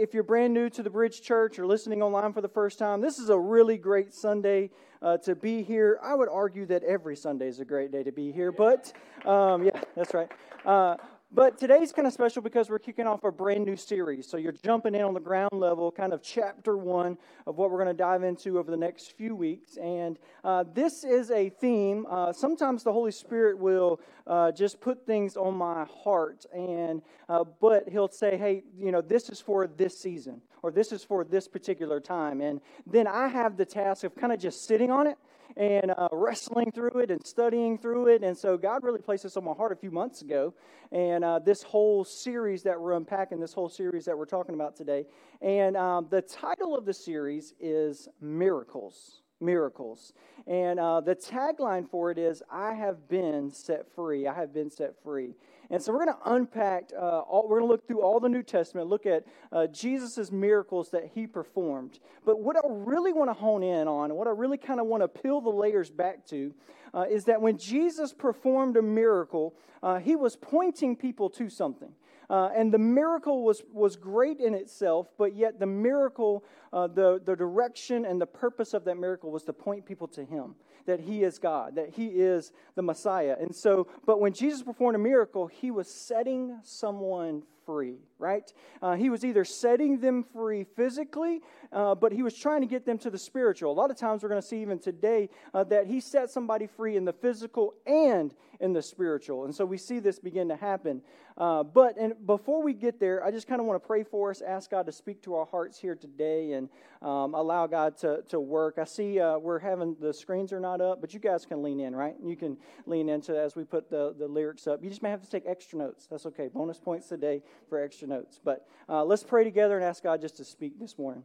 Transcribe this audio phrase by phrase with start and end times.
[0.00, 3.00] if you're brand new to the Bridge Church or listening online for the first time,
[3.00, 4.70] this is a really great Sunday
[5.02, 5.98] uh, to be here.
[6.02, 8.92] I would argue that every Sunday is a great day to be here, but
[9.26, 10.30] um, yeah, that's right.
[10.64, 10.96] Uh,
[11.30, 14.26] but today's kind of special because we're kicking off a brand new series.
[14.26, 17.76] So you're jumping in on the ground level, kind of chapter one of what we're
[17.76, 19.76] going to dive into over the next few weeks.
[19.76, 22.06] And uh, this is a theme.
[22.08, 27.44] Uh, sometimes the Holy Spirit will uh, just put things on my heart, and uh,
[27.60, 31.24] but He'll say, "Hey, you know, this is for this season, or this is for
[31.24, 35.06] this particular time." And then I have the task of kind of just sitting on
[35.06, 35.16] it
[35.56, 38.22] and uh, wrestling through it and studying through it.
[38.22, 40.54] And so God really placed this on my heart a few months ago.
[40.92, 44.76] And uh, this whole series that we're unpacking, this whole series that we're talking about
[44.76, 45.06] today.
[45.40, 49.22] And um, the title of the series is Miracles.
[49.40, 50.12] Miracles.
[50.46, 54.26] And uh, the tagline for it is I have been set free.
[54.26, 55.34] I have been set free.
[55.70, 58.28] And so we're going to unpack, uh, all, we're going to look through all the
[58.28, 61.98] New Testament, look at uh, Jesus' miracles that he performed.
[62.24, 65.02] But what I really want to hone in on, what I really kind of want
[65.02, 66.54] to peel the layers back to,
[66.94, 71.92] uh, is that when Jesus performed a miracle, uh, he was pointing people to something.
[72.30, 77.20] Uh, and the miracle was, was great in itself, but yet the miracle, uh, the,
[77.24, 80.54] the direction and the purpose of that miracle was to point people to Him
[80.88, 83.36] that he is God, that he is the Messiah.
[83.38, 88.50] And so, but when Jesus performed a miracle, he was setting someone free, right?
[88.80, 92.86] Uh, he was either setting them free physically, uh, but he was trying to get
[92.86, 93.70] them to the spiritual.
[93.70, 96.66] A lot of times we're going to see even today uh, that he set somebody
[96.66, 99.44] free in the physical and in the spiritual.
[99.44, 101.02] And so we see this begin to happen.
[101.36, 104.30] Uh, but and before we get there, I just kind of want to pray for
[104.30, 108.22] us, ask God to speak to our hearts here today, and um, allow God to,
[108.30, 108.78] to work.
[108.78, 111.80] I see uh, we're having the screens are not up, but you guys can lean
[111.80, 112.14] in, right?
[112.22, 114.82] You can lean into as we put the, the lyrics up.
[114.82, 116.06] You just may have to take extra notes.
[116.06, 116.48] That's okay.
[116.48, 118.40] Bonus points today for extra notes.
[118.42, 121.24] But uh, let's pray together and ask God just to speak this morning.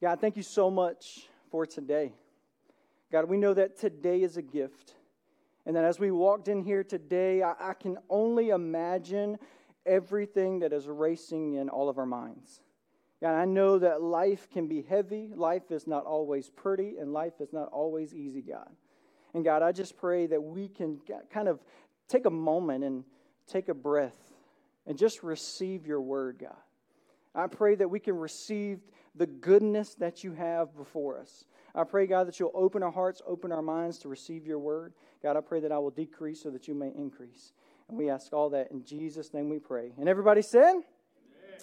[0.00, 2.12] God, thank you so much for today.
[3.12, 4.94] God, we know that today is a gift.
[5.66, 9.38] And that as we walked in here today, I, I can only imagine
[9.84, 12.60] everything that is racing in all of our minds.
[13.22, 17.34] God, I know that life can be heavy, life is not always pretty, and life
[17.40, 18.70] is not always easy, God.
[19.34, 20.98] And God, I just pray that we can
[21.32, 21.60] kind of
[22.08, 23.04] take a moment and
[23.46, 24.16] take a breath
[24.86, 26.56] and just receive your word, God.
[27.34, 28.80] I pray that we can receive
[29.14, 31.44] the goodness that you have before us.
[31.74, 34.94] I pray, God, that you'll open our hearts, open our minds to receive your word.
[35.22, 37.52] God, I pray that I will decrease so that you may increase.
[37.88, 39.92] And we ask all that in Jesus' name we pray.
[39.98, 40.74] And everybody said,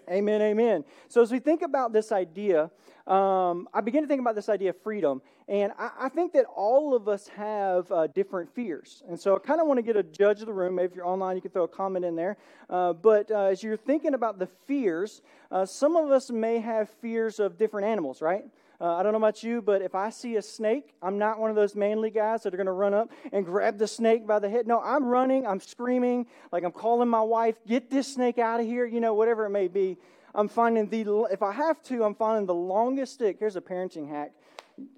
[0.09, 0.83] Amen, amen.
[1.07, 2.71] So as we think about this idea,
[3.07, 5.21] um, I begin to think about this idea of freedom.
[5.47, 9.03] And I, I think that all of us have uh, different fears.
[9.07, 10.75] And so I kind of want to get a judge of the room.
[10.75, 12.37] Maybe if you're online, you can throw a comment in there.
[12.69, 15.21] Uh, but uh, as you're thinking about the fears,
[15.51, 18.43] uh, some of us may have fears of different animals, right?
[18.79, 21.49] Uh, I don't know about you, but if I see a snake, I'm not one
[21.49, 24.38] of those manly guys that are going to run up and grab the snake by
[24.38, 24.67] the head.
[24.67, 28.67] No, I'm running, I'm screaming, like I'm calling my wife, get this snake out of
[28.67, 29.97] here, you know, whatever it may be.
[30.35, 33.38] I'm finding the, if I have to, I'm finding the longest stick.
[33.39, 34.33] Here's a parenting hack.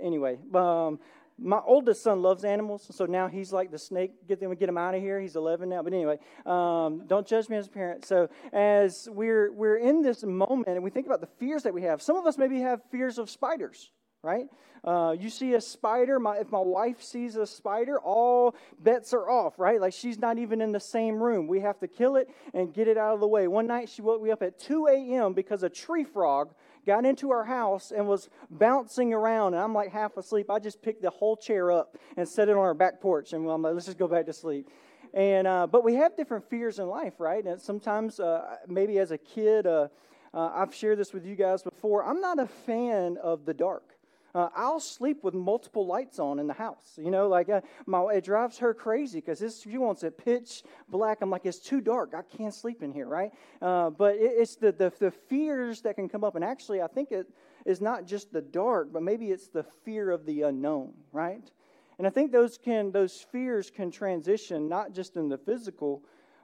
[0.01, 0.99] Anyway, um,
[1.41, 4.11] my oldest son loves animals, so now he's like the snake.
[4.27, 5.19] Get them, get him out of here.
[5.19, 8.05] He's 11 now, but anyway, um, don't judge me as a parent.
[8.05, 11.83] So as we're we're in this moment and we think about the fears that we
[11.83, 13.91] have, some of us maybe have fears of spiders,
[14.23, 14.45] right?
[14.83, 16.19] Uh, you see a spider.
[16.19, 19.79] My, if my wife sees a spider, all bets are off, right?
[19.79, 21.47] Like she's not even in the same room.
[21.47, 23.47] We have to kill it and get it out of the way.
[23.47, 25.33] One night she woke me up at 2 a.m.
[25.33, 26.53] because a tree frog
[26.89, 29.53] got into our house and was bouncing around.
[29.53, 30.49] And I'm like half asleep.
[30.49, 33.33] I just picked the whole chair up and set it on our back porch.
[33.33, 34.69] And I'm like, let's just go back to sleep.
[35.13, 37.45] And uh, but we have different fears in life, right?
[37.45, 39.89] And sometimes, uh, maybe as a kid, uh,
[40.33, 42.03] uh I've shared this with you guys before.
[42.03, 43.88] I'm not a fan of the dark.
[44.35, 46.97] Uh, I'll sleep with multiple lights on in the house.
[46.97, 51.19] You know, like uh, my, it drives her crazy because she wants it pitch black.
[51.21, 52.13] I'm like, it's too dark.
[52.15, 53.31] I can't sleep in here, right?
[53.61, 56.35] Uh, but it, it's the, the, the fears that can come up.
[56.35, 57.27] And actually, I think it
[57.65, 61.51] is not just the dark, but maybe it's the fear of the unknown, right?
[61.97, 66.03] And I think those can those fears can transition not just in the physical,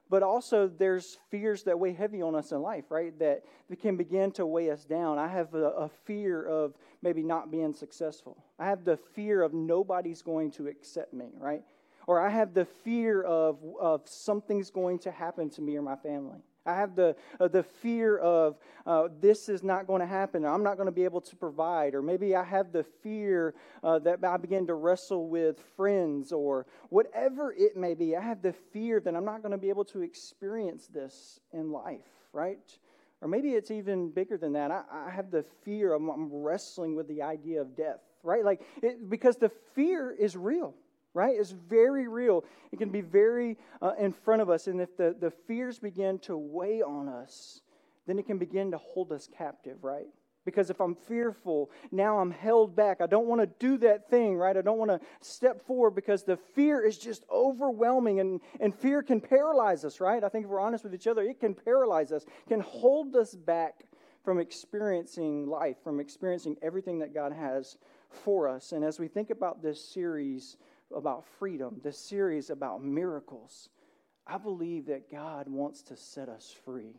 [0.09, 3.17] but also there's fears that weigh heavy on us in life, right?
[3.19, 3.43] That,
[3.81, 5.17] can begin to weigh us down.
[5.17, 8.37] I have a, a fear of maybe not being successful.
[8.59, 11.63] I have the fear of nobody's going to accept me, right?
[12.07, 15.95] Or I have the fear of, of something's going to happen to me or my
[15.95, 16.39] family.
[16.65, 20.45] I have the, uh, the fear of uh, this is not going to happen.
[20.45, 21.95] I'm not going to be able to provide.
[21.95, 23.53] Or maybe I have the fear
[23.83, 28.15] uh, that I begin to wrestle with friends or whatever it may be.
[28.15, 31.71] I have the fear that I'm not going to be able to experience this in
[31.71, 32.59] life, right?
[33.21, 34.71] Or maybe it's even bigger than that.
[34.71, 38.43] I, I have the fear, I'm, I'm, wrestling with the idea of death, right?
[38.43, 40.75] Like, it, because the fear is real,
[41.15, 41.35] right?
[41.39, 42.43] It's very real.
[42.71, 44.67] It can be very uh, in front of us.
[44.67, 47.61] And if the, the fears begin to weigh on us,
[48.05, 50.05] then it can begin to hold us captive, right?
[50.43, 53.01] Because if I'm fearful, now I'm held back.
[53.01, 54.55] I don't want to do that thing, right?
[54.55, 59.01] I don't want to step forward because the fear is just overwhelming and, and fear
[59.01, 60.23] can paralyze us, right?
[60.23, 63.33] I think if we're honest with each other, it can paralyze us, can hold us
[63.33, 63.85] back
[64.23, 67.77] from experiencing life, from experiencing everything that God has
[68.09, 68.71] for us.
[68.71, 70.57] And as we think about this series
[70.95, 73.69] about freedom, this series about miracles,
[74.25, 76.95] I believe that God wants to set us free.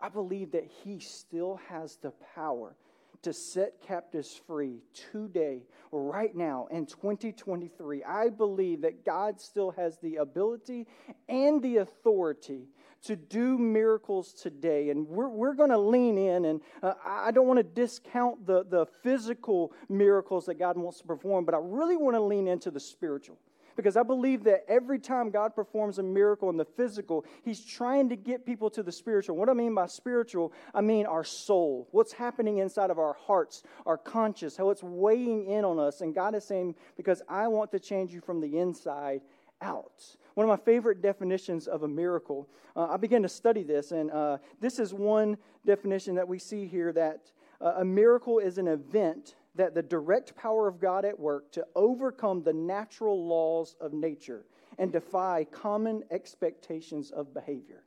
[0.00, 2.76] I believe that He still has the power
[3.22, 4.80] to set captives free
[5.12, 8.04] today, right now, in 2023.
[8.04, 10.86] I believe that God still has the ability
[11.28, 12.68] and the authority
[13.04, 14.90] to do miracles today.
[14.90, 18.64] And we're, we're going to lean in, and uh, I don't want to discount the,
[18.64, 22.70] the physical miracles that God wants to perform, but I really want to lean into
[22.70, 23.38] the spiritual
[23.78, 28.08] because I believe that every time God performs a miracle in the physical, He's trying
[28.08, 29.36] to get people to the spiritual.
[29.36, 33.62] What I mean by spiritual, I mean our soul, what's happening inside of our hearts,
[33.86, 36.00] our conscience, how it's weighing in on us.
[36.00, 39.20] And God is saying, because I want to change you from the inside
[39.62, 40.16] out.
[40.38, 44.08] One of my favorite definitions of a miracle, uh, I began to study this, and
[44.12, 45.36] uh, this is one
[45.66, 50.36] definition that we see here that uh, a miracle is an event that the direct
[50.36, 54.44] power of God at work to overcome the natural laws of nature
[54.78, 57.82] and defy common expectations of behavior.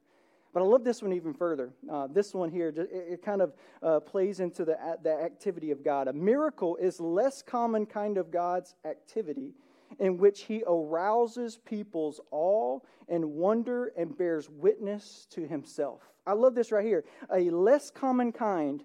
[0.53, 1.71] But I love this one even further.
[1.89, 5.85] Uh, this one here, it, it kind of uh, plays into the, the activity of
[5.85, 6.09] God.
[6.09, 9.53] A miracle is less common kind of God's activity
[9.99, 16.01] in which he arouses people's awe and wonder and bears witness to himself.
[16.25, 17.03] I love this right here.
[17.33, 18.83] A less common kind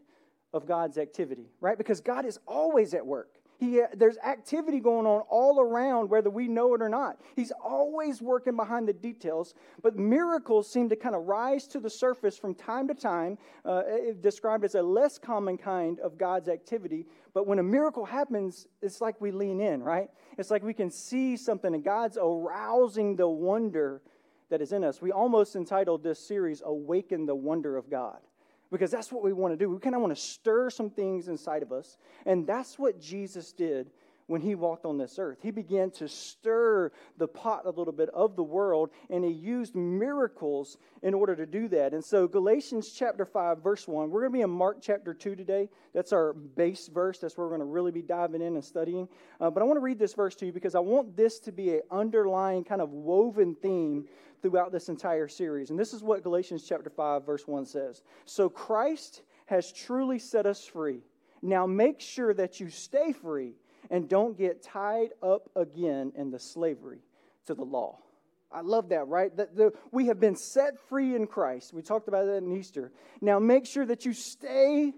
[0.53, 1.79] of God's activity, right?
[1.79, 3.36] Because God is always at work.
[3.59, 7.21] He, there's activity going on all around, whether we know it or not.
[7.35, 11.89] He's always working behind the details, but miracles seem to kind of rise to the
[11.89, 13.83] surface from time to time, uh,
[14.21, 17.07] described as a less common kind of God's activity.
[17.33, 20.11] But when a miracle happens, it's like we lean in, right?
[20.37, 24.03] It's like we can see something, and God's arousing the wonder
[24.51, 25.01] that is in us.
[25.01, 28.19] We almost entitled this series, Awaken the Wonder of God
[28.71, 29.71] because that's what we want to do.
[29.71, 31.97] We kind of want to stir some things inside of us.
[32.25, 33.91] And that's what Jesus did
[34.27, 35.39] when he walked on this earth.
[35.43, 39.75] He began to stir the pot a little bit of the world, and he used
[39.75, 41.95] miracles in order to do that.
[41.95, 45.37] And so, Galatians chapter 5, verse 1, we're going to be in Mark chapter 2
[45.37, 45.69] today.
[45.95, 47.19] That's our base verse.
[47.19, 49.09] That's where we're going to really be diving in and studying.
[49.41, 51.53] Uh, but I want to read this verse to you because I want this to
[51.53, 54.07] be an underlying kind of woven theme
[54.43, 55.71] throughout this entire series.
[55.71, 60.47] And this is what Galatians chapter 5, verse 1 says So Christ has truly set
[60.47, 61.01] us free.
[61.43, 63.55] Now make sure that you stay free
[63.91, 67.01] and don't get tied up again in the slavery
[67.47, 67.99] to the law.
[68.51, 69.37] I love that, right?
[69.37, 71.73] That the, we have been set free in Christ.
[71.73, 72.93] We talked about that in Easter.
[73.21, 74.93] Now make sure that you stay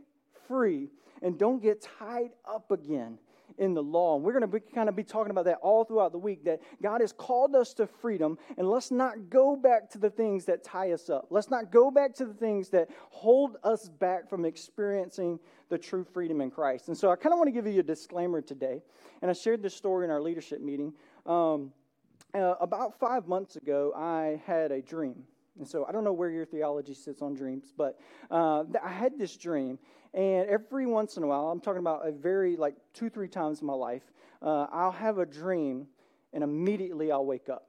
[0.47, 0.91] free
[1.23, 3.19] and don't get tied up again
[3.59, 4.17] in the law.
[4.17, 6.61] And we're going to kind of be talking about that all throughout the week that
[6.83, 10.65] God has called us to freedom, and let's not go back to the things that
[10.65, 11.27] tie us up.
[11.31, 15.39] Let's not go back to the things that hold us back from experiencing
[15.69, 16.89] the true freedom in Christ.
[16.89, 18.83] And so I kind of want to give you a disclaimer today.
[19.23, 20.95] And I shared this story in our leadership meeting.
[21.27, 21.73] Um,
[22.35, 25.25] uh, about five months ago, I had a dream.
[25.59, 27.99] And so I don't know where your theology sits on dreams, but
[28.31, 29.79] uh, I had this dream.
[30.15, 33.61] And every once in a while, I'm talking about a very, like two, three times
[33.61, 34.03] in my life,
[34.41, 35.87] uh, I'll have a dream
[36.33, 37.68] and immediately I'll wake up.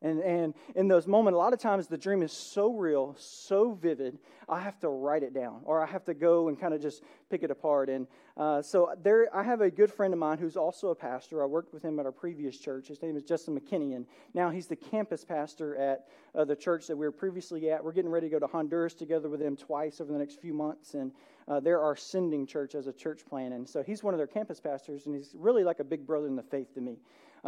[0.00, 3.72] And, and in those moments, a lot of times the dream is so real, so
[3.72, 6.80] vivid, I have to write it down or I have to go and kind of
[6.80, 7.88] just pick it apart.
[7.88, 11.42] And uh, so there, I have a good friend of mine who's also a pastor.
[11.42, 12.86] I worked with him at our previous church.
[12.86, 16.86] His name is Justin McKinney, and now he's the campus pastor at uh, the church
[16.86, 17.82] that we were previously at.
[17.82, 20.54] We're getting ready to go to Honduras together with him twice over the next few
[20.54, 21.10] months, and
[21.48, 23.52] uh, they're our sending church as a church plan.
[23.52, 26.28] And so he's one of their campus pastors, and he's really like a big brother
[26.28, 26.98] in the faith to me.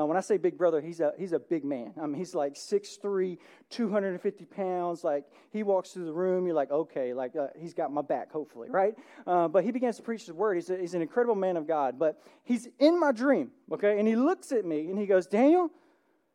[0.01, 1.93] Uh, when I say big brother, he's a, he's a big man.
[2.01, 3.37] I mean, he's like 6'3,
[3.69, 5.05] 250 pounds.
[5.05, 8.33] Like, he walks through the room, you're like, okay, like, uh, he's got my back,
[8.33, 8.95] hopefully, right?
[9.27, 10.55] Uh, but he begins to preach the word.
[10.55, 11.99] He's, a, he's an incredible man of God.
[11.99, 13.99] But he's in my dream, okay?
[13.99, 15.71] And he looks at me and he goes, Daniel,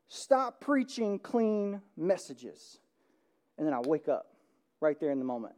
[0.10, 2.80] stop preaching clean messages.
[3.58, 4.28] And then I wake up
[4.80, 5.56] right there in the moment.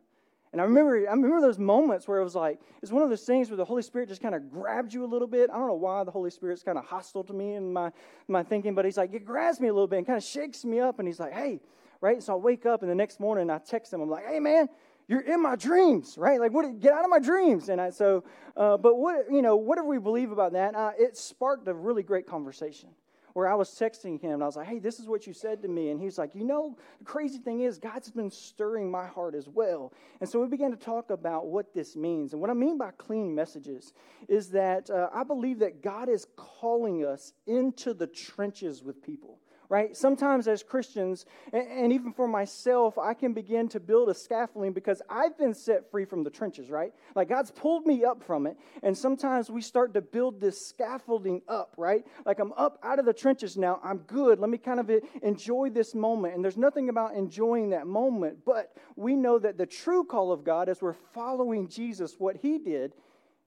[0.51, 3.23] And I remember, I remember those moments where it was like, it's one of those
[3.23, 5.49] things where the Holy Spirit just kind of grabs you a little bit.
[5.49, 7.91] I don't know why the Holy Spirit's kind of hostile to me in my,
[8.27, 10.63] my thinking, but he's like, it grabs me a little bit and kind of shakes
[10.63, 10.99] me up.
[10.99, 11.59] And he's like, hey,
[12.01, 12.23] right?
[12.23, 14.01] So I wake up and the next morning I text him.
[14.01, 14.69] I'm like, hey, man,
[15.07, 16.39] you're in my dreams, right?
[16.39, 16.79] Like, what?
[16.79, 17.69] Get out of my dreams.
[17.69, 18.23] And I, so,
[18.55, 22.03] uh, but what you know, whatever we believe about that, uh, it sparked a really
[22.03, 22.89] great conversation
[23.37, 25.61] where I was texting him and I was like, "Hey, this is what you said
[25.61, 29.05] to me," and he's like, "You know, the crazy thing is, God's been stirring my
[29.05, 32.49] heart as well." And so we began to talk about what this means, and what
[32.49, 33.93] I mean by clean messages
[34.27, 39.37] is that uh, I believe that God is calling us into the trenches with people
[39.69, 39.95] right?
[39.95, 45.01] Sometimes as Christians, and even for myself, I can begin to build a scaffolding because
[45.09, 46.93] I've been set free from the trenches, right?
[47.15, 48.57] Like God's pulled me up from it.
[48.83, 52.05] And sometimes we start to build this scaffolding up, right?
[52.25, 53.79] Like I'm up out of the trenches now.
[53.83, 54.39] I'm good.
[54.39, 54.89] Let me kind of
[55.21, 56.35] enjoy this moment.
[56.35, 60.43] And there's nothing about enjoying that moment, but we know that the true call of
[60.43, 62.93] God as we're following Jesus, what he did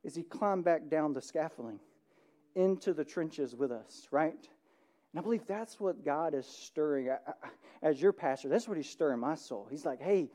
[0.05, 1.81] is he climbed back down the scaffolding
[2.55, 4.49] into the trenches with us, right?
[5.13, 7.09] And I believe that's what God is stirring.
[7.09, 7.49] Uh, uh, uh,
[7.83, 9.67] as your pastor, that's what He's stirring my soul.
[9.71, 10.31] He's like, hey,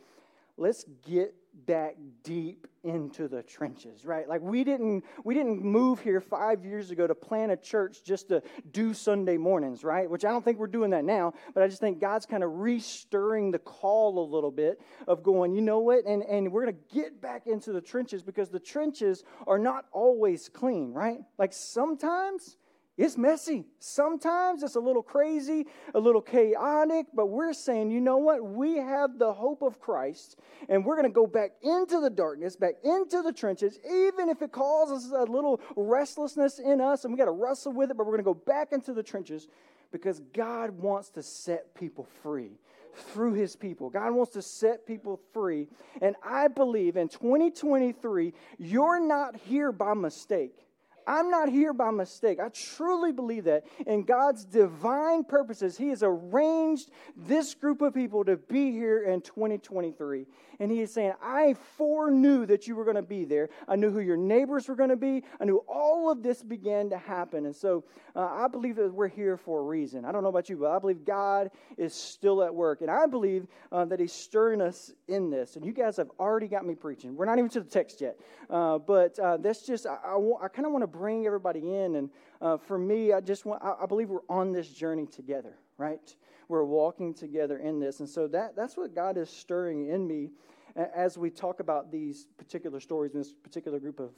[0.57, 1.33] let's get
[1.65, 6.91] back deep into the trenches right like we didn't we didn't move here five years
[6.91, 10.59] ago to plant a church just to do sunday mornings right which i don't think
[10.59, 14.27] we're doing that now but i just think god's kind of restirring the call a
[14.29, 17.71] little bit of going you know what and and we're going to get back into
[17.71, 22.57] the trenches because the trenches are not always clean right like sometimes
[22.97, 23.65] it's messy.
[23.79, 28.43] Sometimes it's a little crazy, a little chaotic, but we're saying, you know what?
[28.43, 32.55] We have the hope of Christ, and we're going to go back into the darkness,
[32.55, 37.17] back into the trenches, even if it causes a little restlessness in us, and we
[37.17, 39.49] got to wrestle with it, but we're going to go back into the trenches
[39.91, 42.51] because God wants to set people free
[42.95, 43.89] through his people.
[43.89, 45.67] God wants to set people free.
[46.01, 50.64] And I believe in 2023, you're not here by mistake.
[51.07, 52.39] I'm not here by mistake.
[52.39, 53.65] I truly believe that.
[53.85, 59.21] In God's divine purposes, He has arranged this group of people to be here in
[59.21, 60.25] 2023.
[60.59, 63.49] And He is saying, I foreknew that you were going to be there.
[63.67, 65.23] I knew who your neighbors were going to be.
[65.39, 67.45] I knew all of this began to happen.
[67.45, 67.83] And so
[68.15, 70.05] uh, I believe that we're here for a reason.
[70.05, 72.81] I don't know about you, but I believe God is still at work.
[72.81, 75.55] And I believe uh, that He's stirring us in this.
[75.55, 77.15] And you guys have already got me preaching.
[77.15, 78.19] We're not even to the text yet.
[78.49, 81.95] Uh, but uh, that's just, I, I, I kind of want to bring everybody in.
[81.95, 82.09] And
[82.41, 86.15] uh, for me, I just want, I, I believe we're on this journey together, right?
[86.47, 87.99] We're walking together in this.
[87.99, 90.31] And so that, that's what God is stirring in me
[90.75, 94.11] as we talk about these particular stories in this particular group of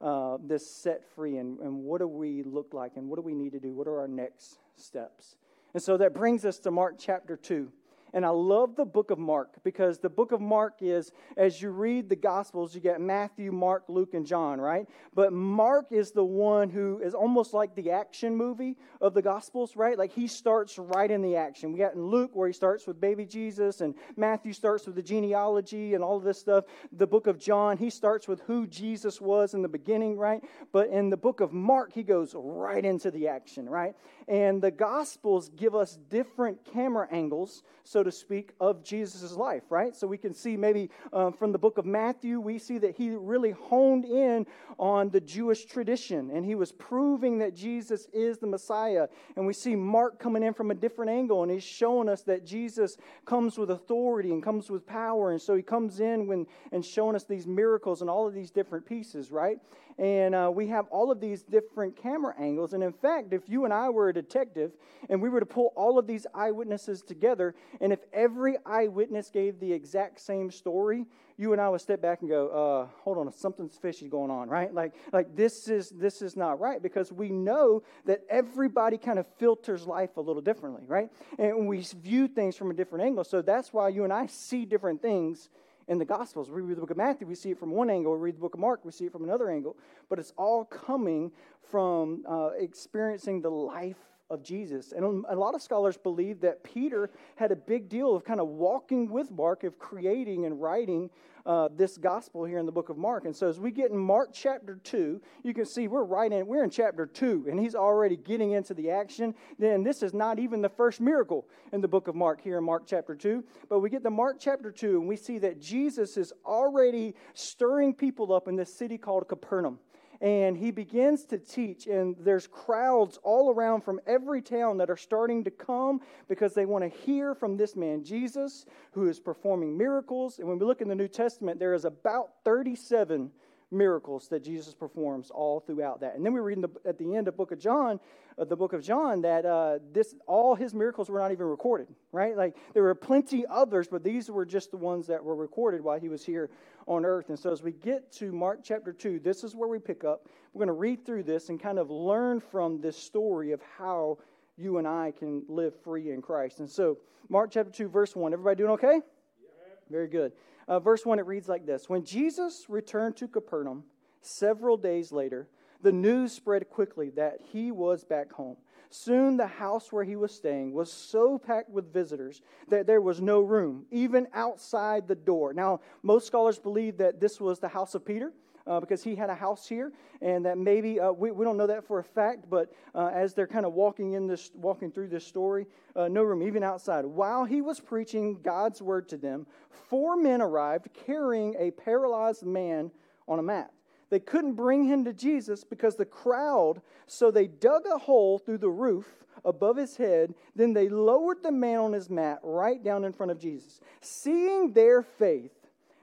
[0.00, 3.34] uh, this set free and, and what do we look like and what do we
[3.34, 3.74] need to do?
[3.74, 5.36] What are our next steps?
[5.74, 7.70] And so that brings us to Mark chapter 2.
[8.12, 11.70] And I love the book of Mark because the book of Mark is, as you
[11.70, 14.86] read the Gospels, you get Matthew, Mark, Luke, and John, right?
[15.14, 19.76] But Mark is the one who is almost like the action movie of the Gospels,
[19.76, 19.96] right?
[19.96, 21.72] Like he starts right in the action.
[21.72, 25.02] We got in Luke where he starts with baby Jesus, and Matthew starts with the
[25.02, 26.64] genealogy and all of this stuff.
[26.92, 30.42] The book of John, he starts with who Jesus was in the beginning, right?
[30.72, 33.94] But in the book of Mark, he goes right into the action, right?
[34.30, 39.96] And the Gospels give us different camera angles, so to speak, of Jesus' life, right?
[39.96, 43.10] So we can see maybe um, from the book of Matthew, we see that he
[43.10, 44.46] really honed in
[44.78, 49.08] on the Jewish tradition and he was proving that Jesus is the Messiah.
[49.34, 52.46] And we see Mark coming in from a different angle and he's showing us that
[52.46, 55.32] Jesus comes with authority and comes with power.
[55.32, 58.52] And so he comes in when, and showing us these miracles and all of these
[58.52, 59.58] different pieces, right?
[60.00, 62.72] And uh, we have all of these different camera angles.
[62.72, 64.72] And in fact, if you and I were a detective
[65.10, 69.60] and we were to pull all of these eyewitnesses together, and if every eyewitness gave
[69.60, 71.04] the exact same story,
[71.36, 74.48] you and I would step back and go, uh, "Hold on, something's fishy going on,
[74.48, 74.72] right?
[74.72, 79.26] Like, like this is this is not right because we know that everybody kind of
[79.38, 81.10] filters life a little differently, right?
[81.38, 83.24] And we view things from a different angle.
[83.24, 85.50] So that's why you and I see different things
[85.90, 86.48] in the Gospels.
[86.48, 88.12] We read the book of Matthew, we see it from one angle.
[88.12, 89.76] We read the book of Mark, we see it from another angle.
[90.08, 91.32] But it's all coming
[91.68, 93.96] from uh, experiencing the life
[94.30, 94.92] of Jesus.
[94.92, 98.48] And a lot of scholars believe that Peter had a big deal of kind of
[98.48, 101.10] walking with Mark, of creating and writing
[101.46, 103.24] uh, this gospel here in the book of Mark.
[103.24, 106.46] And so as we get in Mark chapter 2, you can see we're right in,
[106.46, 109.34] we're in chapter 2, and he's already getting into the action.
[109.58, 112.64] Then this is not even the first miracle in the book of Mark here in
[112.64, 113.42] Mark chapter 2.
[113.68, 117.94] But we get to Mark chapter 2, and we see that Jesus is already stirring
[117.94, 119.78] people up in this city called Capernaum
[120.20, 124.96] and he begins to teach and there's crowds all around from every town that are
[124.96, 129.76] starting to come because they want to hear from this man jesus who is performing
[129.76, 130.38] miracles.
[130.38, 133.30] And when we look in the new testament there is about 37
[133.70, 136.16] miracles that Jesus performs all throughout that.
[136.16, 138.00] And then we read the, at the end of book of John,
[138.38, 141.88] uh, the book of John, that uh, this all his miracles were not even recorded,
[142.12, 142.36] right?
[142.36, 146.00] Like there were plenty others, but these were just the ones that were recorded while
[146.00, 146.50] he was here
[146.86, 147.28] on earth.
[147.28, 150.26] And so as we get to Mark chapter 2, this is where we pick up.
[150.52, 154.18] We're going to read through this and kind of learn from this story of how
[154.56, 156.60] you and I can live free in Christ.
[156.60, 156.98] And so,
[157.28, 158.32] Mark chapter 2, verse 1.
[158.32, 158.94] Everybody doing okay?
[158.94, 159.48] Yeah.
[159.90, 160.32] Very good.
[160.70, 163.82] Uh, verse 1, it reads like this When Jesus returned to Capernaum
[164.22, 165.48] several days later,
[165.82, 168.56] the news spread quickly that he was back home.
[168.88, 173.20] Soon the house where he was staying was so packed with visitors that there was
[173.20, 175.52] no room, even outside the door.
[175.52, 178.32] Now, most scholars believe that this was the house of Peter
[178.66, 181.66] uh, because he had a house here, and that maybe uh, we, we don't know
[181.66, 185.08] that for a fact, but uh, as they're kind of walking in this, walking through
[185.08, 187.04] this story, uh, no room even outside.
[187.04, 189.46] While he was preaching God's word to them,
[189.88, 192.90] four men arrived carrying a paralyzed man
[193.26, 193.72] on a mat.
[194.10, 198.58] They couldn't bring him to Jesus because the crowd, so they dug a hole through
[198.58, 199.06] the roof
[199.44, 200.34] above his head.
[200.56, 203.80] Then they lowered the man on his mat right down in front of Jesus.
[204.00, 205.52] Seeing their faith,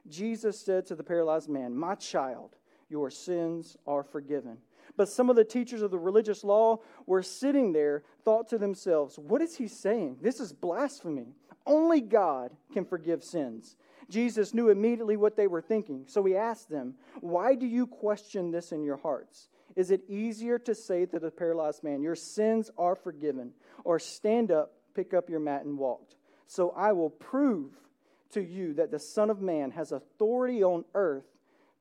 [0.09, 2.55] Jesus said to the paralyzed man, My child,
[2.89, 4.57] your sins are forgiven.
[4.95, 9.19] But some of the teachers of the religious law were sitting there, thought to themselves,
[9.19, 10.17] What is he saying?
[10.21, 11.35] This is blasphemy.
[11.65, 13.75] Only God can forgive sins.
[14.09, 18.51] Jesus knew immediately what they were thinking, so he asked them, Why do you question
[18.51, 19.49] this in your hearts?
[19.75, 23.51] Is it easier to say to the paralyzed man, Your sins are forgiven,
[23.83, 26.01] or stand up, pick up your mat, and walk?
[26.47, 27.73] So I will prove
[28.31, 31.25] to you that the Son of Man has authority on earth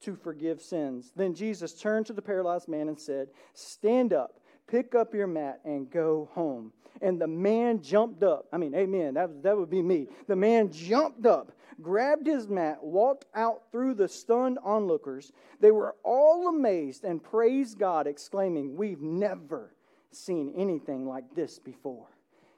[0.02, 1.12] to forgive sins.
[1.16, 5.60] Then Jesus turned to the paralyzed man and said, Stand up, pick up your mat,
[5.64, 6.72] and go home.
[7.02, 8.46] And the man jumped up.
[8.52, 9.14] I mean, amen.
[9.14, 10.08] That, that would be me.
[10.28, 15.32] The man jumped up, grabbed his mat, walked out through the stunned onlookers.
[15.60, 19.74] They were all amazed and praised God, exclaiming, We've never
[20.10, 22.15] seen anything like this before.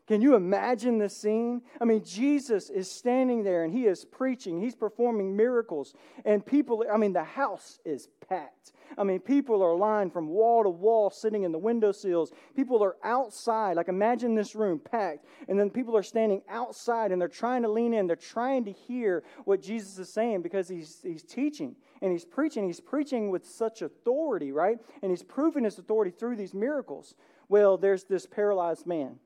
[0.09, 1.61] Can you imagine the scene?
[1.83, 5.93] I mean, Jesus is standing there and he is preaching, he's performing miracles,
[6.25, 8.73] and people, I mean, the house is packed.
[8.97, 12.33] I mean, people are lined from wall to wall, sitting in the windowsills.
[12.57, 13.77] People are outside.
[13.77, 17.69] Like, imagine this room packed, and then people are standing outside and they're trying to
[17.69, 18.07] lean in.
[18.07, 22.67] They're trying to hear what Jesus is saying because he's, he's teaching and he's preaching.
[22.67, 24.79] He's preaching with such authority, right?
[25.03, 27.15] And he's proving his authority through these miracles.
[27.51, 29.19] Well, there's this paralyzed man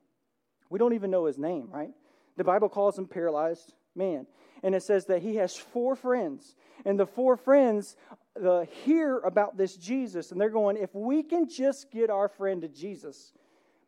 [0.72, 1.90] we don't even know his name, right?
[2.38, 4.26] The Bible calls him paralyzed man.
[4.62, 6.54] And it says that he has four friends.
[6.86, 7.94] And the four friends
[8.42, 12.62] uh, hear about this Jesus, and they're going, if we can just get our friend
[12.62, 13.34] to Jesus,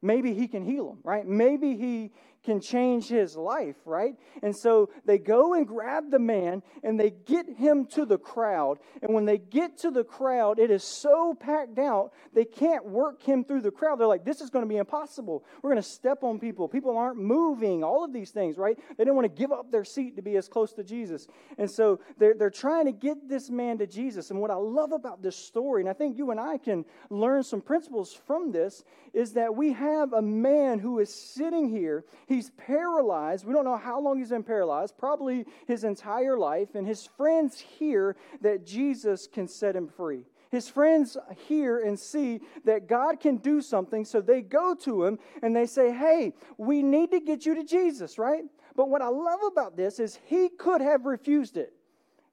[0.02, 1.26] maybe he can heal him, right?
[1.26, 2.12] Maybe he
[2.44, 4.14] can change his life, right?
[4.42, 8.78] And so they go and grab the man and they get him to the crowd.
[9.02, 13.22] And when they get to the crowd, it is so packed out, they can't work
[13.22, 13.98] him through the crowd.
[13.98, 15.44] They're like, this is going to be impossible.
[15.62, 16.68] We're going to step on people.
[16.68, 18.76] People aren't moving, all of these things, right?
[18.96, 21.26] They didn't want to give up their seat to be as close to Jesus.
[21.58, 24.30] And so they're, they're trying to get this man to Jesus.
[24.30, 27.42] And what I love about this story, and I think you and I can learn
[27.42, 32.04] some principles from this, is that we have a man who is sitting here.
[32.34, 33.46] He's paralyzed.
[33.46, 36.74] We don't know how long he's been paralyzed, probably his entire life.
[36.74, 40.24] And his friends hear that Jesus can set him free.
[40.50, 41.16] His friends
[41.46, 45.66] hear and see that God can do something, so they go to him and they
[45.66, 48.42] say, Hey, we need to get you to Jesus, right?
[48.74, 51.72] But what I love about this is he could have refused it.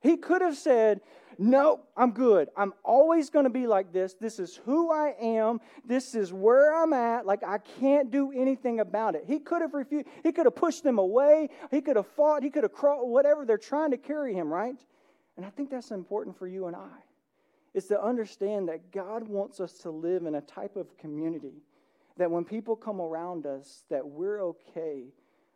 [0.02, 1.02] He could have said,
[1.38, 2.50] Nope, I'm good.
[2.56, 4.14] I'm always going to be like this.
[4.14, 5.60] This is who I am.
[5.84, 7.26] This is where I'm at.
[7.26, 9.24] Like, I can't do anything about it.
[9.26, 10.08] He could have refused.
[10.22, 11.50] He could have pushed them away.
[11.72, 12.44] He could have fought.
[12.44, 13.46] He could have crawled, whatever.
[13.46, 14.76] They're trying to carry him, right?
[15.36, 16.90] And I think that's important for you and I.
[17.74, 21.64] Is to understand that God wants us to live in a type of community
[22.18, 25.06] that when people come around us, that we're okay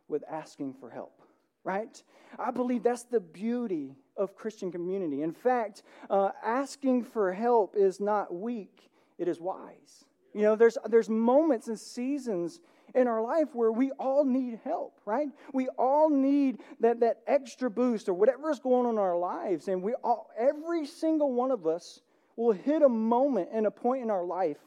[0.07, 1.21] with asking for help
[1.65, 2.01] right?
[2.39, 5.21] I believe that's the beauty of Christian community.
[5.21, 10.05] In fact, uh, asking for help is not weak, it is wise.
[10.33, 12.59] You know, there's, there's moments and seasons
[12.93, 15.27] in our life where we all need help, right?
[15.53, 19.67] We all need that, that extra boost or whatever is going on in our lives.
[19.67, 22.01] And we all, every single one of us
[22.35, 24.57] will hit a moment and a point in our life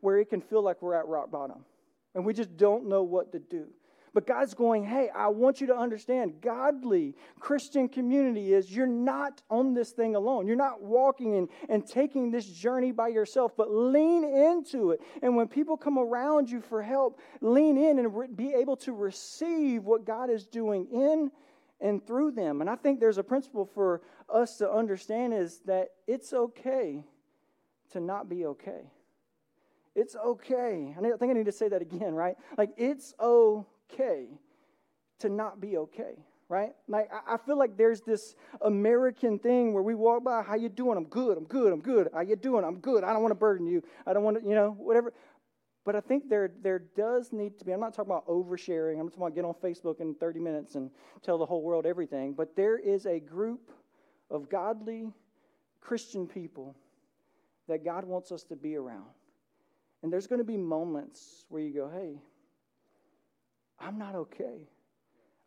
[0.00, 1.64] where it can feel like we're at rock bottom
[2.14, 3.66] and we just don't know what to do.
[4.12, 9.42] But God's going, hey, I want you to understand godly Christian community is you're not
[9.48, 10.46] on this thing alone.
[10.46, 15.00] You're not walking and, and taking this journey by yourself, but lean into it.
[15.22, 18.92] And when people come around you for help, lean in and re- be able to
[18.92, 21.30] receive what God is doing in
[21.80, 22.60] and through them.
[22.60, 27.04] And I think there's a principle for us to understand is that it's okay
[27.92, 28.90] to not be okay.
[29.94, 30.94] It's okay.
[30.96, 32.36] I think I need to say that again, right?
[32.56, 36.14] Like, it's okay to not be okay,
[36.48, 36.72] right?
[36.88, 40.96] Like, I feel like there's this American thing where we walk by, how you doing?
[40.96, 42.08] I'm good, I'm good, I'm good.
[42.12, 42.64] How you doing?
[42.64, 43.04] I'm good.
[43.04, 43.82] I don't want to burden you.
[44.06, 45.12] I don't want to, you know, whatever.
[45.84, 49.00] But I think there, there does need to be, I'm not talking about oversharing.
[49.00, 50.90] I'm talking about get on Facebook in 30 minutes and
[51.22, 52.34] tell the whole world everything.
[52.34, 53.70] But there is a group
[54.30, 55.10] of godly
[55.80, 56.76] Christian people
[57.66, 59.06] that God wants us to be around.
[60.02, 62.20] And there's going to be moments where you go, hey,
[63.80, 64.68] I'm not okay.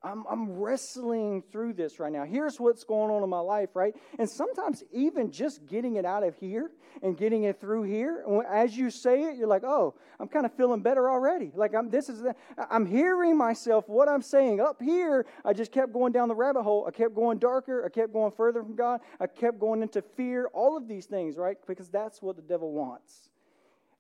[0.05, 2.25] I'm, I'm wrestling through this right now.
[2.25, 3.95] Here's what's going on in my life, right?
[4.19, 8.77] And sometimes even just getting it out of here and getting it through here, as
[8.77, 11.51] you say it, you're like, oh, I'm kind of feeling better already.
[11.55, 12.35] Like I'm this is the,
[12.69, 15.25] I'm hearing myself what I'm saying up here.
[15.45, 16.85] I just kept going down the rabbit hole.
[16.85, 17.85] I kept going darker.
[17.85, 18.99] I kept going further from God.
[19.21, 20.49] I kept going into fear.
[20.53, 21.55] All of these things, right?
[21.65, 23.29] Because that's what the devil wants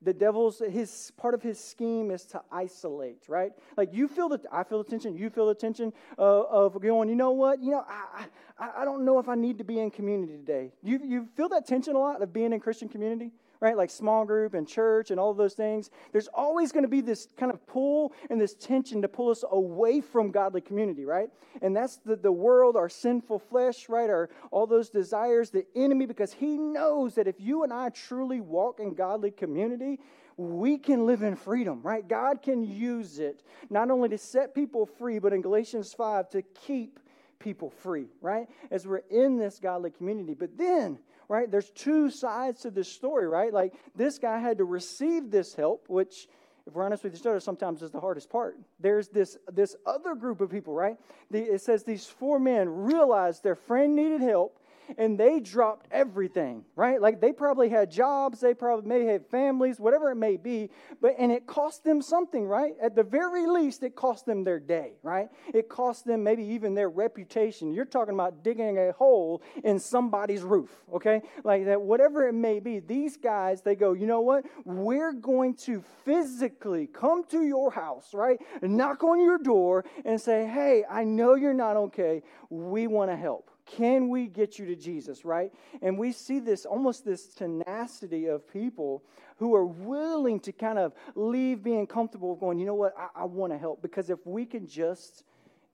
[0.03, 3.51] the devil's his part of his scheme is to isolate right?
[3.77, 7.09] Like you feel the i feel the tension you feel the tension uh, of going
[7.09, 7.61] you know what?
[7.61, 8.25] You know I,
[8.57, 10.71] I i don't know if i need to be in community today.
[10.81, 13.31] You you feel that tension a lot of being in christian community
[13.63, 13.77] right?
[13.77, 15.89] Like small group and church and all of those things.
[16.11, 19.45] There's always going to be this kind of pull and this tension to pull us
[19.49, 21.29] away from godly community, right?
[21.61, 24.09] And that's the, the world, our sinful flesh, right?
[24.09, 28.41] Our, all those desires, the enemy, because he knows that if you and I truly
[28.41, 30.01] walk in godly community,
[30.35, 32.05] we can live in freedom, right?
[32.05, 36.41] God can use it not only to set people free, but in Galatians 5 to
[36.41, 36.99] keep
[37.39, 38.49] people free, right?
[38.71, 40.33] As we're in this godly community.
[40.33, 40.99] But then
[41.33, 41.49] right?
[41.49, 43.51] There's two sides to this story, right?
[43.51, 46.27] Like this guy had to receive this help, which
[46.67, 48.55] if we're honest with each other, sometimes is the hardest part.
[48.79, 50.95] There's this, this other group of people, right?
[51.31, 54.59] The, it says these four men realized their friend needed help
[54.97, 57.01] and they dropped everything, right?
[57.01, 60.69] Like they probably had jobs, they probably may have families, whatever it may be,
[61.01, 62.73] but and it cost them something, right?
[62.81, 65.29] At the very least, it cost them their day, right?
[65.53, 67.73] It cost them maybe even their reputation.
[67.73, 71.21] You're talking about digging a hole in somebody's roof, okay?
[71.43, 74.45] Like that, whatever it may be, these guys, they go, you know what?
[74.65, 78.39] We're going to physically come to your house, right?
[78.61, 82.23] Knock on your door and say, hey, I know you're not okay.
[82.49, 83.49] We want to help.
[83.65, 85.51] Can we get you to Jesus, right?
[85.81, 89.03] And we see this almost this tenacity of people
[89.37, 93.23] who are willing to kind of leave being comfortable, going, you know what, I, I
[93.25, 93.81] want to help.
[93.81, 95.23] Because if we can just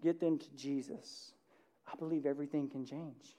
[0.01, 1.33] get them to Jesus,
[1.91, 3.35] I believe everything can change.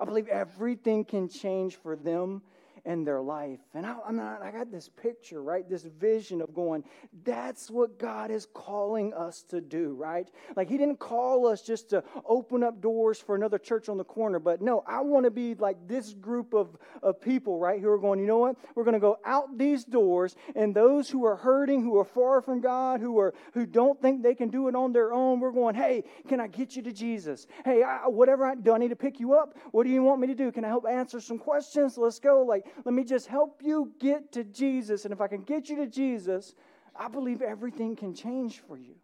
[0.00, 2.42] I believe everything can change for them
[2.84, 3.60] in their life.
[3.74, 5.68] And I, am not, I got this picture, right?
[5.68, 6.84] This vision of going,
[7.24, 10.28] that's what God is calling us to do, right?
[10.56, 14.04] Like He didn't call us just to open up doors for another church on the
[14.04, 17.80] corner, but no, I want to be like this group of, of people, right?
[17.80, 18.56] Who are going, you know what?
[18.74, 22.42] We're going to go out these doors, and those who are hurting, who are far
[22.42, 25.52] from God, who are who don't think they can do it on their own, we're
[25.52, 27.46] going, hey, can I get you to Jesus?
[27.64, 29.56] Hey, I, whatever I do, I need to pick you up.
[29.70, 30.50] What do you want me to do?
[30.50, 31.96] Can I help answer some questions?
[31.96, 32.42] Let's go.
[32.42, 35.04] Like, let me just help you get to Jesus.
[35.04, 36.54] And if I can get you to Jesus,
[36.94, 38.94] I believe everything can change for you.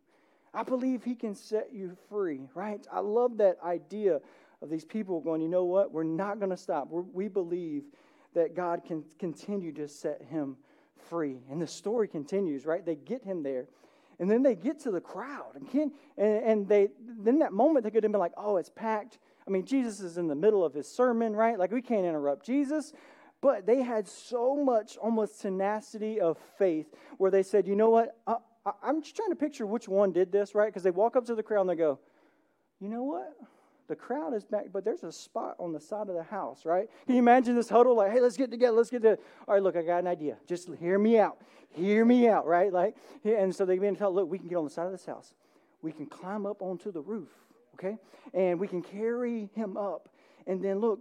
[0.52, 2.86] I believe He can set you free, right?
[2.92, 4.20] I love that idea
[4.62, 5.92] of these people going, you know what?
[5.92, 6.88] We're not going to stop.
[6.90, 7.84] We're, we believe
[8.34, 10.56] that God can continue to set him
[11.08, 11.38] free.
[11.50, 12.84] And the story continues, right?
[12.84, 13.66] They get him there.
[14.20, 15.54] And then they get to the crowd.
[15.54, 18.70] And, can, and, and they then that moment they could have been like, oh, it's
[18.70, 19.18] packed.
[19.46, 21.58] I mean, Jesus is in the middle of his sermon, right?
[21.58, 22.92] Like we can't interrupt Jesus.
[23.40, 26.86] But they had so much almost tenacity of faith
[27.18, 28.16] where they said, you know what?
[28.26, 28.36] I,
[28.82, 30.66] am just trying to picture which one did this, right?
[30.66, 32.00] Because they walk up to the crowd and they go,
[32.80, 33.34] you know what?
[33.86, 36.88] The crowd is back, but there's a spot on the side of the house, right?
[37.06, 37.96] Can you imagine this huddle?
[37.96, 38.76] Like, hey, let's get together.
[38.76, 39.12] Let's get to.
[39.46, 40.36] All right, look, I got an idea.
[40.46, 41.38] Just hear me out.
[41.70, 42.72] Hear me out, right?
[42.72, 44.92] Like, and so they begin to tell, look, we can get on the side of
[44.92, 45.32] this house.
[45.80, 47.30] We can climb up onto the roof,
[47.74, 47.96] okay?
[48.34, 50.10] And we can carry him up.
[50.46, 51.00] And then look,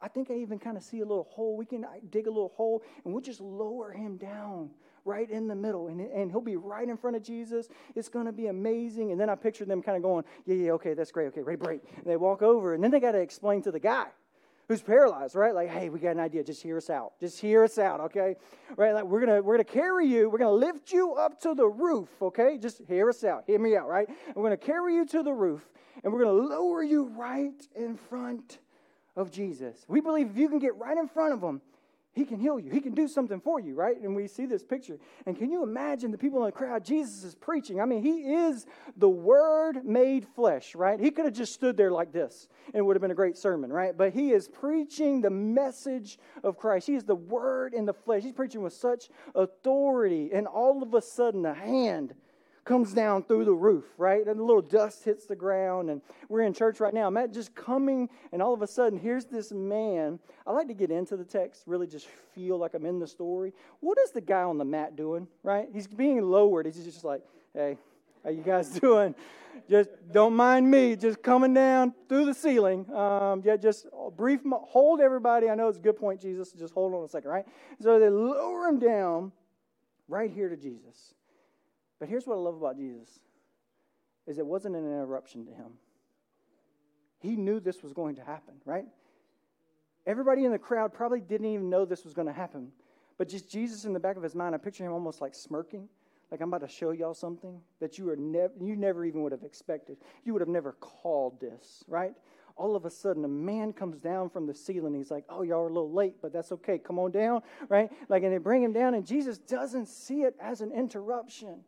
[0.00, 1.56] I think I even kind of see a little hole.
[1.56, 4.70] We can dig a little hole and we'll just lower him down
[5.04, 5.88] right in the middle.
[5.88, 7.68] And, and he'll be right in front of Jesus.
[7.94, 9.10] It's going to be amazing.
[9.10, 11.26] And then I picture them kind of going, yeah, yeah, okay, that's great.
[11.28, 11.80] Okay, ready, break.
[11.96, 12.74] And they walk over.
[12.74, 14.06] And then they got to explain to the guy
[14.68, 15.54] who's paralyzed, right?
[15.54, 16.42] Like, hey, we got an idea.
[16.42, 17.18] Just hear us out.
[17.20, 18.36] Just hear us out, okay?
[18.76, 18.94] Right?
[18.94, 20.30] Like, we're gonna we're gonna carry you.
[20.30, 22.58] We're gonna lift you up to the roof, okay?
[22.58, 23.44] Just hear us out.
[23.46, 24.08] Hear me out, right?
[24.08, 25.62] And we're gonna carry you to the roof,
[26.02, 28.58] and we're gonna lower you right in front
[29.16, 29.84] of Jesus.
[29.88, 31.60] We believe if you can get right in front of him,
[32.12, 32.70] He can heal you.
[32.70, 34.00] He can do something for you, right?
[34.00, 34.98] And we see this picture.
[35.26, 36.84] And can you imagine the people in the crowd?
[36.84, 37.80] Jesus is preaching.
[37.80, 40.98] I mean, he is the Word made flesh, right?
[40.98, 43.36] He could have just stood there like this and it would have been a great
[43.36, 43.96] sermon, right?
[43.96, 46.86] But he is preaching the message of Christ.
[46.86, 48.22] He is the Word in the flesh.
[48.22, 50.30] He's preaching with such authority.
[50.32, 52.14] And all of a sudden, a hand
[52.64, 54.26] comes down through the roof, right?
[54.26, 55.90] And a little dust hits the ground.
[55.90, 57.10] And we're in church right now.
[57.10, 60.18] Matt just coming, and all of a sudden, here's this man.
[60.46, 63.52] I like to get into the text, really just feel like I'm in the story.
[63.80, 65.68] What is the guy on the mat doing, right?
[65.72, 66.66] He's being lowered.
[66.66, 67.22] He's just like,
[67.52, 67.76] hey,
[68.22, 69.14] how you guys doing?
[69.70, 72.92] Just don't mind me, just coming down through the ceiling.
[72.92, 75.48] Um, yeah, just brief, hold everybody.
[75.48, 76.50] I know it's a good point, Jesus.
[76.52, 77.46] Just hold on a second, right?
[77.80, 79.32] So they lower him down
[80.08, 81.14] right here to Jesus.
[81.98, 83.20] But here's what I love about Jesus
[84.26, 85.72] is it wasn't an interruption to him.
[87.18, 88.86] He knew this was going to happen, right?
[90.06, 92.72] Everybody in the crowd probably didn't even know this was going to happen.
[93.16, 95.88] But just Jesus in the back of his mind, I picture him almost like smirking,
[96.30, 99.32] like I'm about to show y'all something that you are never you never even would
[99.32, 99.98] have expected.
[100.24, 102.12] You would have never called this, right?
[102.56, 104.94] All of a sudden, a man comes down from the ceiling.
[104.94, 106.78] He's like, "Oh, y'all are a little late, but that's okay.
[106.78, 110.36] Come on down, right?" Like, and they bring him down, and Jesus doesn't see it
[110.40, 111.64] as an interruption.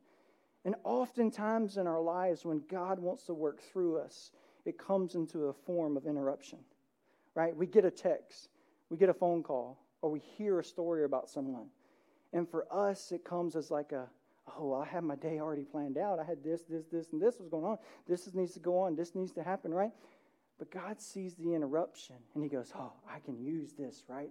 [0.67, 4.33] And oftentimes in our lives, when God wants to work through us,
[4.65, 6.59] it comes into a form of interruption,
[7.37, 7.55] right?
[7.55, 8.49] We get a text,
[8.91, 11.69] we get a phone call, or we hear a story about someone.
[12.33, 14.09] And for us, it comes as like a,
[14.59, 16.19] oh, I had my day already planned out.
[16.19, 17.79] I had this, this, this, and this was going on.
[18.09, 18.97] This needs to go on.
[18.97, 19.93] This needs to happen, right?
[20.59, 24.31] But God sees the interruption and He goes, oh, I can use this, right?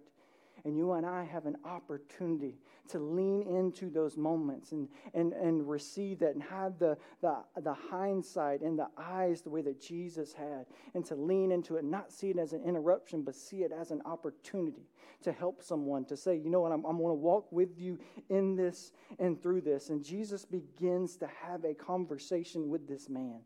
[0.64, 2.56] And you and I have an opportunity
[2.90, 7.74] to lean into those moments and, and, and receive that and have the, the, the
[7.74, 12.12] hindsight and the eyes the way that Jesus had, and to lean into it, not
[12.12, 14.88] see it as an interruption, but see it as an opportunity
[15.24, 17.98] to help someone, to say, you know what, I'm, I'm going to walk with you
[18.30, 19.90] in this and through this.
[19.90, 23.40] And Jesus begins to have a conversation with this man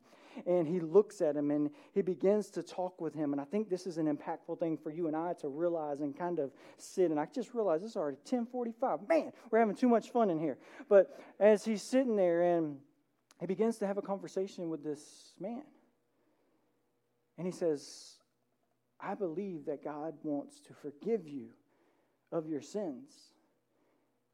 [0.46, 3.32] and he looks at him and he begins to talk with him.
[3.32, 6.18] And I think this is an impactful thing for you and I to realize and
[6.18, 7.12] kind of sit.
[7.12, 9.08] And I just realized it's already 1045.
[9.08, 10.58] Man, we're having too much fun in here.
[10.88, 12.78] But as he's sitting there and
[13.40, 15.64] he begins to have a conversation with this man.
[17.38, 18.18] And he says,
[19.00, 21.50] I believe that God wants to forgive you
[22.32, 23.14] of your sins.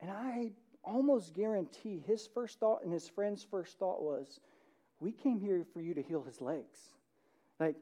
[0.01, 0.51] And I
[0.83, 4.39] almost guarantee his first thought and his friend's first thought was,
[5.05, 6.79] we came here for you to heal his legs.
[7.59, 7.75] Like,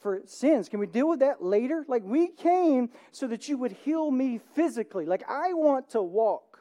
[0.00, 0.68] for sins.
[0.68, 1.84] Can we deal with that later?
[1.86, 5.06] Like, we came so that you would heal me physically.
[5.06, 6.58] Like, I want to walk.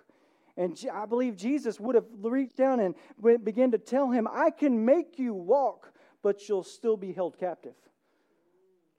[0.56, 2.96] And I believe Jesus would have reached down and
[3.44, 7.74] began to tell him, I can make you walk, but you'll still be held captive.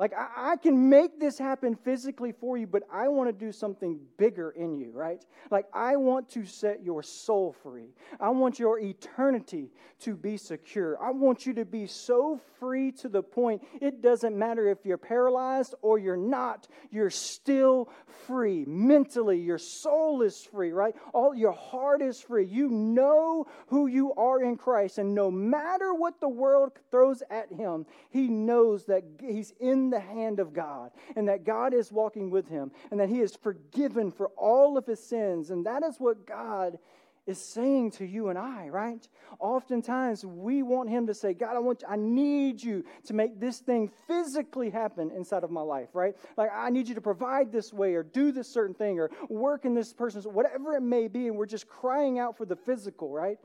[0.00, 3.52] Like, I, I, can make this happen physically for you, but I want to do
[3.52, 5.22] something bigger in you, right?
[5.50, 7.90] Like, I want to set your soul free.
[8.18, 9.68] I want your eternity
[10.00, 10.96] to be secure.
[11.02, 14.96] I want you to be so free to the point it doesn't matter if you're
[14.96, 17.90] paralyzed or you're not, you're still
[18.26, 18.64] free.
[18.66, 20.94] Mentally, your soul is free, right?
[21.12, 22.46] All your heart is free.
[22.46, 27.52] You know who you are in Christ, and no matter what the world throws at
[27.52, 32.30] him, he knows that he's in the hand of God and that God is walking
[32.30, 35.50] with him and that he is forgiven for all of his sins.
[35.50, 36.78] And that is what God
[37.26, 39.06] is saying to you and I, right?
[39.38, 43.38] Oftentimes we want him to say, God, I want you, I need you to make
[43.38, 46.16] this thing physically happen inside of my life, right?
[46.36, 49.64] Like I need you to provide this way or do this certain thing or work
[49.64, 53.10] in this person's whatever it may be, and we're just crying out for the physical,
[53.10, 53.38] right?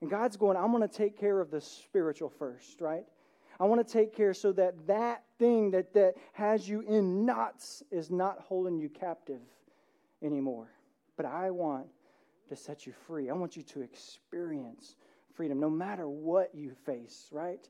[0.00, 3.04] And God's going, I'm going to take care of the spiritual first, right?
[3.60, 7.82] I want to take care so that that thing that, that has you in knots
[7.90, 9.40] is not holding you captive
[10.22, 10.68] anymore.
[11.16, 11.86] But I want
[12.48, 13.28] to set you free.
[13.28, 14.94] I want you to experience
[15.34, 17.68] freedom no matter what you face, right?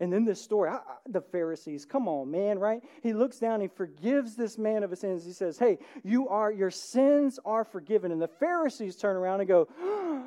[0.00, 2.82] And then this story, I, I, the Pharisees, come on, man, right?
[3.04, 5.24] He looks down, he forgives this man of his sins.
[5.24, 8.10] He says, Hey, you are, your sins are forgiven.
[8.10, 9.68] And the Pharisees turn around and go,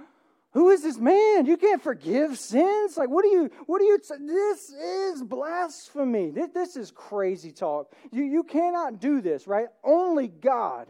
[0.56, 1.46] who is this man?
[1.46, 2.96] You can't forgive sins?
[2.96, 6.32] Like, what do you, what do you, this is blasphemy.
[6.32, 7.94] This, this is crazy talk.
[8.10, 9.68] You, you cannot do this, right?
[9.84, 10.88] Only God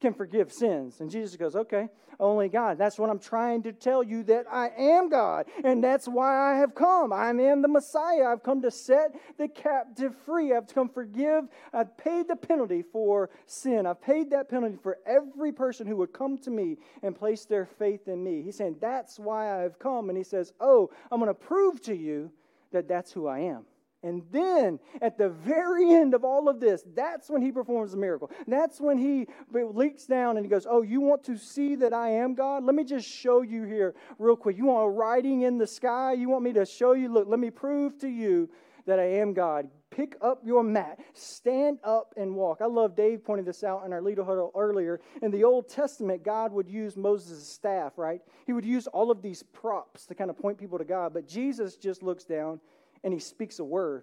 [0.00, 1.00] can forgive sins.
[1.00, 1.88] And Jesus goes, Okay,
[2.20, 2.78] only God.
[2.78, 5.46] That's what I'm trying to tell you that I am God.
[5.64, 7.12] And that's why I have come.
[7.12, 8.26] I am the Messiah.
[8.26, 10.54] I've come to set the captive free.
[10.54, 11.44] I've come to forgive.
[11.72, 13.86] I've paid the penalty for sin.
[13.86, 17.66] I've paid that penalty for every person who would come to me and place their
[17.66, 18.42] faith in me.
[18.42, 20.08] He's saying, That's why I have come.
[20.08, 22.30] And he says, Oh, I'm going to prove to you
[22.72, 23.64] that that's who I am.
[24.06, 27.96] And then at the very end of all of this, that's when he performs the
[27.96, 28.30] miracle.
[28.46, 32.10] That's when he leaks down and he goes, Oh, you want to see that I
[32.10, 32.62] am God?
[32.62, 34.56] Let me just show you here real quick.
[34.56, 36.12] You want a writing in the sky?
[36.12, 37.12] You want me to show you?
[37.12, 38.48] Look, let me prove to you
[38.86, 39.68] that I am God.
[39.90, 42.60] Pick up your mat, stand up and walk.
[42.60, 45.00] I love Dave pointed this out in our leader huddle earlier.
[45.22, 48.20] In the Old Testament, God would use Moses' staff, right?
[48.46, 51.12] He would use all of these props to kind of point people to God.
[51.12, 52.60] But Jesus just looks down
[53.06, 54.02] and he speaks a word.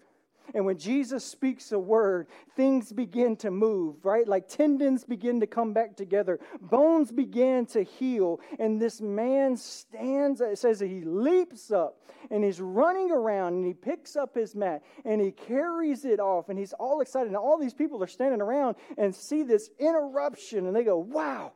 [0.54, 4.26] And when Jesus speaks a word, things begin to move, right?
[4.26, 8.40] Like tendons begin to come back together, bones begin to heal.
[8.60, 13.66] And this man stands, it says that he leaps up and he's running around and
[13.66, 17.28] he picks up his mat and he carries it off and he's all excited.
[17.28, 21.52] And all these people are standing around and see this interruption and they go, wow,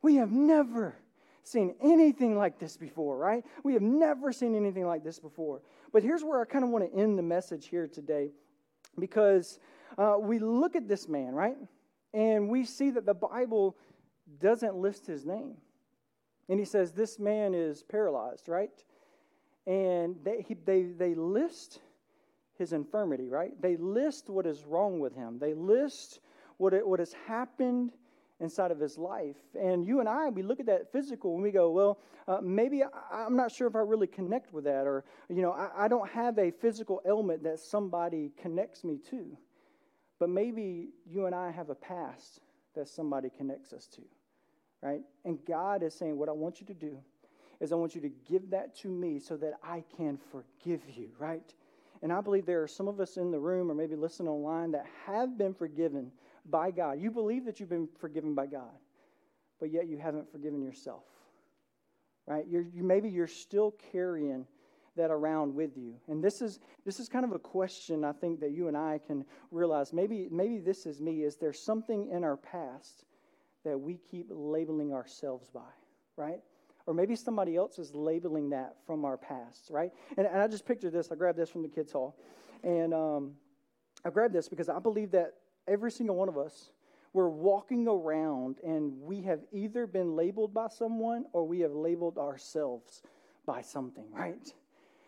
[0.00, 0.96] we have never
[1.44, 3.44] seen anything like this before, right?
[3.62, 5.60] We have never seen anything like this before.
[5.92, 8.30] But here's where I kind of want to end the message here today
[8.98, 9.58] because
[9.98, 11.56] uh, we look at this man, right?
[12.14, 13.76] And we see that the Bible
[14.40, 15.56] doesn't list his name.
[16.48, 18.70] And he says, This man is paralyzed, right?
[19.66, 21.80] And they, he, they, they list
[22.58, 23.52] his infirmity, right?
[23.60, 26.20] They list what is wrong with him, they list
[26.56, 27.92] what, it, what has happened
[28.42, 29.36] inside of his life.
[29.58, 32.82] And you and I, we look at that physical and we go, well, uh, maybe
[32.82, 35.88] I, am not sure if I really connect with that, or, you know, I, I
[35.88, 39.36] don't have a physical ailment that somebody connects me to.
[40.18, 42.40] But maybe you and I have a past
[42.74, 44.02] that somebody connects us to,
[44.82, 45.02] right?
[45.24, 46.98] And God is saying, what I want you to do
[47.60, 51.10] is I want you to give that to me so that I can forgive you,
[51.18, 51.54] right?
[52.02, 54.72] And I believe there are some of us in the room or maybe listening online
[54.72, 56.10] that have been forgiven
[56.48, 57.00] by God.
[57.00, 58.78] You believe that you've been forgiven by God,
[59.60, 61.04] but yet you haven't forgiven yourself.
[62.26, 62.44] Right?
[62.48, 64.46] You're, you maybe you're still carrying
[64.96, 65.94] that around with you.
[66.08, 69.00] And this is this is kind of a question I think that you and I
[69.06, 69.92] can realize.
[69.92, 71.22] Maybe maybe this is me.
[71.22, 73.04] Is there something in our past
[73.64, 75.60] that we keep labeling ourselves by?
[76.16, 76.40] Right?
[76.86, 79.92] Or maybe somebody else is labeling that from our past, right?
[80.16, 81.12] And, and I just pictured this.
[81.12, 82.16] I grabbed this from the kids' hall.
[82.64, 83.32] And um,
[84.04, 85.34] I grabbed this because I believe that
[85.66, 86.70] every single one of us,
[87.12, 92.18] we're walking around and we have either been labeled by someone or we have labeled
[92.18, 93.02] ourselves
[93.44, 94.52] by something, right?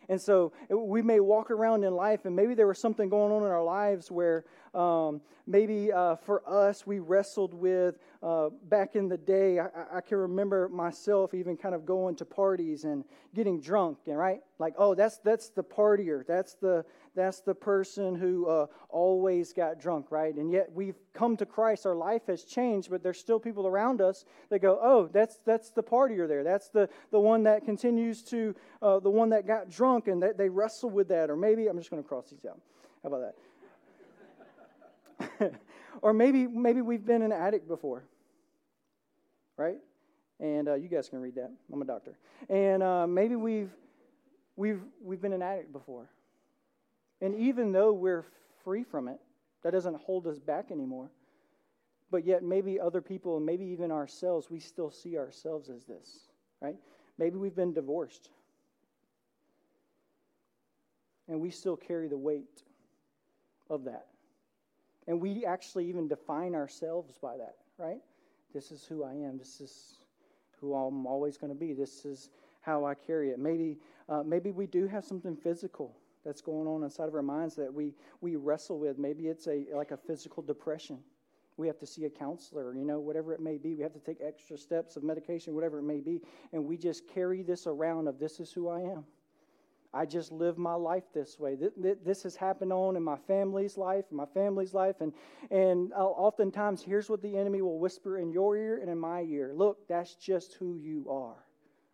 [0.08, 3.42] And so we may walk around in life, and maybe there was something going on
[3.42, 9.08] in our lives where um, maybe uh, for us we wrestled with uh, back in
[9.08, 9.58] the day.
[9.58, 14.18] I, I, can remember myself even kind of going to parties and getting drunk, and
[14.18, 16.84] right, like oh that's that's the partier, that's the
[17.14, 20.34] that's the person who uh, always got drunk, right?
[20.34, 24.00] And yet we've come to Christ, our life has changed, but there's still people around
[24.00, 26.42] us that go, oh, that's that's the partier there.
[26.42, 30.36] That's the the one that continues to uh, the one that got drunk, and that
[30.36, 31.30] they wrestle with that.
[31.30, 32.60] Or maybe I'm just going to cross these out.
[33.02, 33.34] How about
[35.20, 35.54] that?
[36.02, 38.04] or maybe maybe we've been an addict before,
[39.56, 39.78] right?
[40.40, 41.52] And uh, you guys can read that.
[41.72, 42.18] I'm a doctor.
[42.48, 43.70] And uh, maybe we've
[44.56, 46.08] we've we've been an addict before
[47.24, 48.26] and even though we're
[48.64, 49.18] free from it,
[49.62, 51.10] that doesn't hold us back anymore.
[52.10, 56.28] But yet, maybe other people, maybe even ourselves, we still see ourselves as this,
[56.60, 56.76] right?
[57.16, 58.28] Maybe we've been divorced.
[61.26, 62.62] And we still carry the weight
[63.70, 64.08] of that.
[65.08, 68.02] And we actually even define ourselves by that, right?
[68.52, 69.38] This is who I am.
[69.38, 69.94] This is
[70.60, 71.72] who I'm always going to be.
[71.72, 72.28] This is
[72.60, 73.38] how I carry it.
[73.38, 73.78] Maybe,
[74.10, 77.72] uh, maybe we do have something physical that's going on inside of our minds that
[77.72, 78.98] we, we wrestle with.
[78.98, 80.98] Maybe it's a like a physical depression.
[81.56, 83.74] We have to see a counselor, you know, whatever it may be.
[83.74, 86.20] We have to take extra steps of medication, whatever it may be.
[86.52, 89.04] And we just carry this around of this is who I am.
[89.94, 91.56] I just live my life this way.
[92.04, 95.12] This has happened on in my family's life, my family's life, and
[95.52, 99.22] and uh, oftentimes here's what the enemy will whisper in your ear and in my
[99.22, 99.52] ear.
[99.54, 101.36] Look, that's just who you are,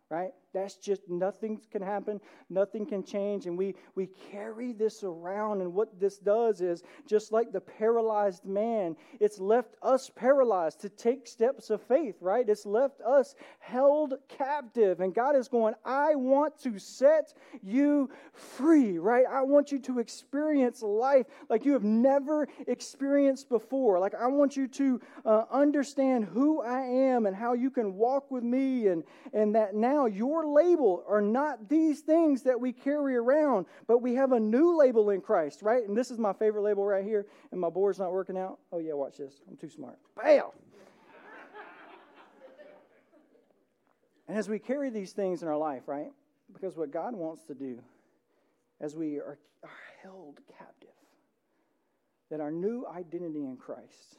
[0.09, 0.33] right?
[0.53, 5.61] That's just nothing can happen, nothing can change, and we we carry this around.
[5.61, 10.89] And what this does is just like the paralyzed man, it's left us paralyzed to
[10.89, 12.47] take steps of faith, right?
[12.47, 17.33] It's left us held captive, and God is going, I want to set
[17.63, 19.25] you free, right?
[19.29, 23.99] I want you to experience life like you have never experienced before.
[23.99, 28.29] Like I want you to uh, understand who I am and how you can walk
[28.31, 32.71] with me, and and that now your your label are not these things that we
[32.71, 35.87] carry around, but we have a new label in Christ, right?
[35.87, 38.59] And this is my favorite label right here, and my board's not working out.
[38.71, 39.41] Oh, yeah, watch this.
[39.49, 39.97] I'm too smart.
[40.15, 40.43] Bam!
[44.27, 46.11] and as we carry these things in our life, right?
[46.53, 47.79] Because what God wants to do
[48.79, 49.69] as we are, are
[50.01, 50.89] held captive,
[52.29, 54.17] that our new identity in Christ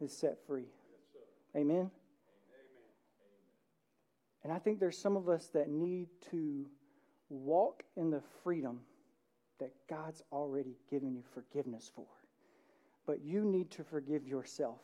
[0.00, 0.66] is set free.
[1.54, 1.70] Amen?
[1.76, 1.90] Amen?
[4.44, 6.66] And I think there's some of us that need to
[7.28, 8.80] walk in the freedom
[9.58, 12.06] that God's already given you forgiveness for.
[13.06, 14.80] But you need to forgive yourself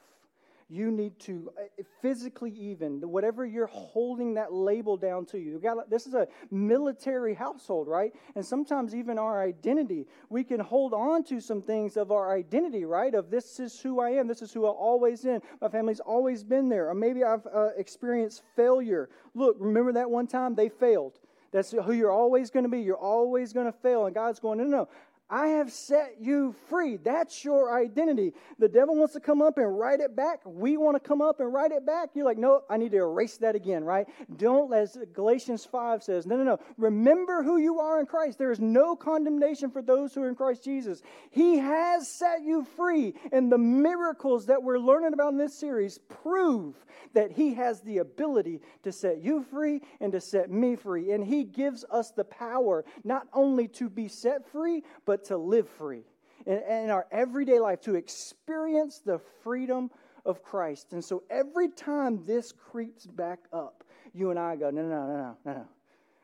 [0.72, 5.58] you need to uh, physically even whatever you're holding that label down to you.
[5.58, 8.12] Got, this is a military household right?
[8.34, 12.84] And sometimes even our identity we can hold on to some things of our identity
[12.86, 13.14] right?
[13.14, 15.42] Of this is who i am this is who i've always been.
[15.60, 16.88] My family's always been there.
[16.88, 19.10] Or maybe i've uh, experienced failure.
[19.34, 21.18] Look remember that one time they failed.
[21.52, 22.80] That's who you're always going to be.
[22.80, 24.06] You're always going to fail.
[24.06, 24.88] And God's going, no, no, no.
[25.32, 26.98] I have set you free.
[26.98, 28.34] That's your identity.
[28.58, 30.40] The devil wants to come up and write it back.
[30.44, 32.10] We want to come up and write it back.
[32.12, 34.06] You're like, no, I need to erase that again, right?
[34.36, 36.58] Don't, as Galatians 5 says, no, no, no.
[36.76, 38.38] Remember who you are in Christ.
[38.38, 41.00] There is no condemnation for those who are in Christ Jesus.
[41.30, 43.14] He has set you free.
[43.32, 46.74] And the miracles that we're learning about in this series prove
[47.14, 51.12] that He has the ability to set you free and to set me free.
[51.12, 55.68] And He gives us the power not only to be set free, but to live
[55.68, 56.04] free
[56.46, 59.90] in, in our everyday life, to experience the freedom
[60.24, 60.92] of Christ.
[60.92, 65.06] And so every time this creeps back up, you and I go, no, no, no,
[65.06, 65.68] no, no, no.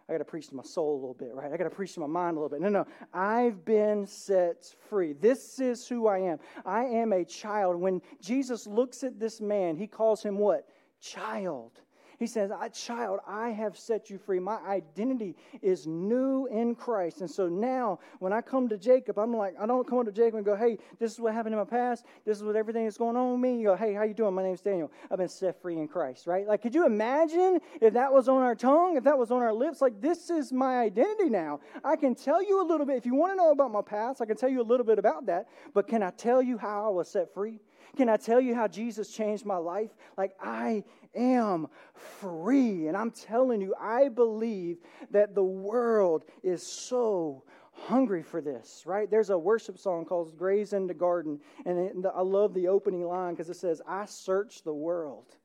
[0.09, 1.53] I got to preach to my soul a little bit, right?
[1.53, 2.63] I got to preach to my mind a little bit.
[2.63, 2.87] No, no.
[3.13, 5.13] I've been set free.
[5.13, 6.39] This is who I am.
[6.65, 7.77] I am a child.
[7.77, 10.67] When Jesus looks at this man, he calls him what?
[11.01, 11.73] Child.
[12.19, 14.41] He says, Child, I have set you free.
[14.41, 17.21] My identity is new in Christ.
[17.21, 20.35] And so now, when I come to Jacob, I'm like, I don't come to Jacob
[20.35, 22.05] and go, Hey, this is what happened in my past.
[22.25, 23.59] This is what everything that's going on with me.
[23.61, 24.35] You go, Hey, how you doing?
[24.35, 24.91] My name's Daniel.
[25.11, 26.47] I've been set free in Christ, right?
[26.47, 29.53] Like, could you imagine if that was on our tongue, if that was on our
[29.53, 29.81] lips?
[29.81, 31.61] Like, this is my identity now.
[31.85, 32.97] I can tell you a little bit.
[32.97, 34.99] If you want to know about my past, I can tell you a little bit
[34.99, 35.47] about that.
[35.73, 37.61] But can I tell you how I was set free?
[37.97, 39.91] Can I tell you how Jesus changed my life?
[40.17, 40.85] Like, I
[41.15, 42.89] am free.
[42.89, 44.79] And I'm telling you, I believe
[45.11, 49.11] that the world is so hungry for this, right?
[49.11, 51.41] There's a worship song called Graves into Gardens.
[51.65, 55.37] And it, I love the opening line because it says, I searched the world,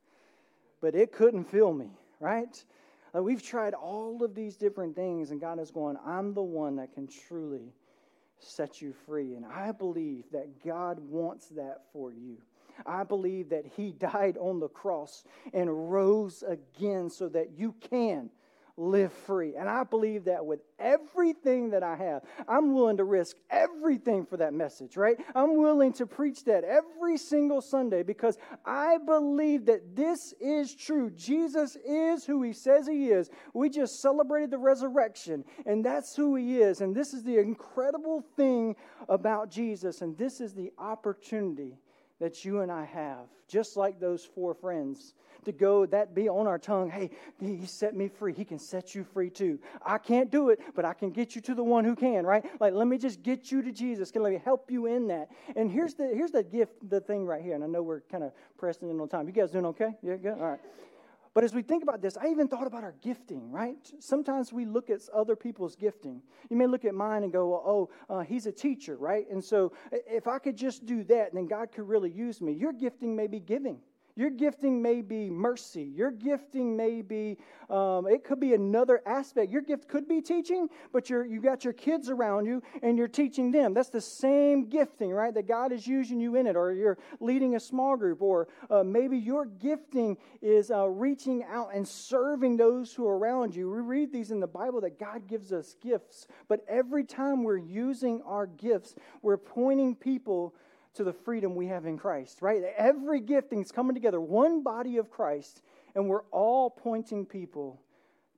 [0.82, 2.64] but it couldn't fill me, right?
[3.14, 6.78] Like we've tried all of these different things, and God is going, I'm the one
[6.78, 7.72] that can truly
[8.44, 9.36] set you free.
[9.36, 12.38] And I believe that God wants that for you.
[12.86, 15.24] I believe that He died on the cross
[15.54, 18.30] and rose again so that you can
[18.78, 19.56] live free.
[19.56, 24.38] And I believe that with everything that I have, I'm willing to risk everything for
[24.38, 25.18] that message, right?
[25.36, 31.12] I'm willing to preach that every single Sunday because I believe that this is true.
[31.12, 33.30] Jesus is who he says he is.
[33.54, 36.82] We just celebrated the resurrection, and that's who he is.
[36.82, 38.76] And this is the incredible thing
[39.08, 41.78] about Jesus, and this is the opportunity
[42.24, 45.14] that you and I have, just like those four friends,
[45.44, 46.90] to go, that be on our tongue.
[46.90, 48.32] Hey, he set me free.
[48.32, 49.60] He can set you free too.
[49.86, 52.46] I can't do it, but I can get you to the one who can, right?
[52.62, 54.10] Like, let me just get you to Jesus.
[54.10, 55.32] Can let me help you in that?
[55.58, 57.56] And here's the here's the gift, the thing right here.
[57.56, 59.28] And I know we're kind of pressing in on time.
[59.28, 59.90] You guys doing okay?
[60.02, 60.38] Yeah, good.
[60.40, 60.62] All right.
[61.34, 63.92] But as we think about this, I even thought about our gifting, right?
[64.00, 66.22] Sometimes we look at other people's gifting.
[66.50, 69.26] You may look at mine and go, well, oh, uh, he's a teacher, right?
[69.32, 72.54] And so if I could just do that, then God could really use me.
[72.54, 73.80] Your gifting may be giving.
[74.16, 75.84] Your gifting may be mercy.
[75.84, 77.38] Your gifting may be,
[77.68, 79.52] um, it could be another aspect.
[79.52, 83.08] Your gift could be teaching, but you're, you got your kids around you and you're
[83.08, 83.74] teaching them.
[83.74, 85.34] That's the same gifting, right?
[85.34, 88.84] That God is using you in it, or you're leading a small group, or uh,
[88.84, 93.70] maybe your gifting is uh, reaching out and serving those who are around you.
[93.70, 97.58] We read these in the Bible that God gives us gifts, but every time we're
[97.58, 98.94] using our gifts,
[99.24, 100.54] we're pointing people
[100.96, 102.62] to the freedom we have in Christ, right?
[102.78, 105.62] Every gifting is coming together, one body of Christ,
[105.96, 107.82] and we're all pointing people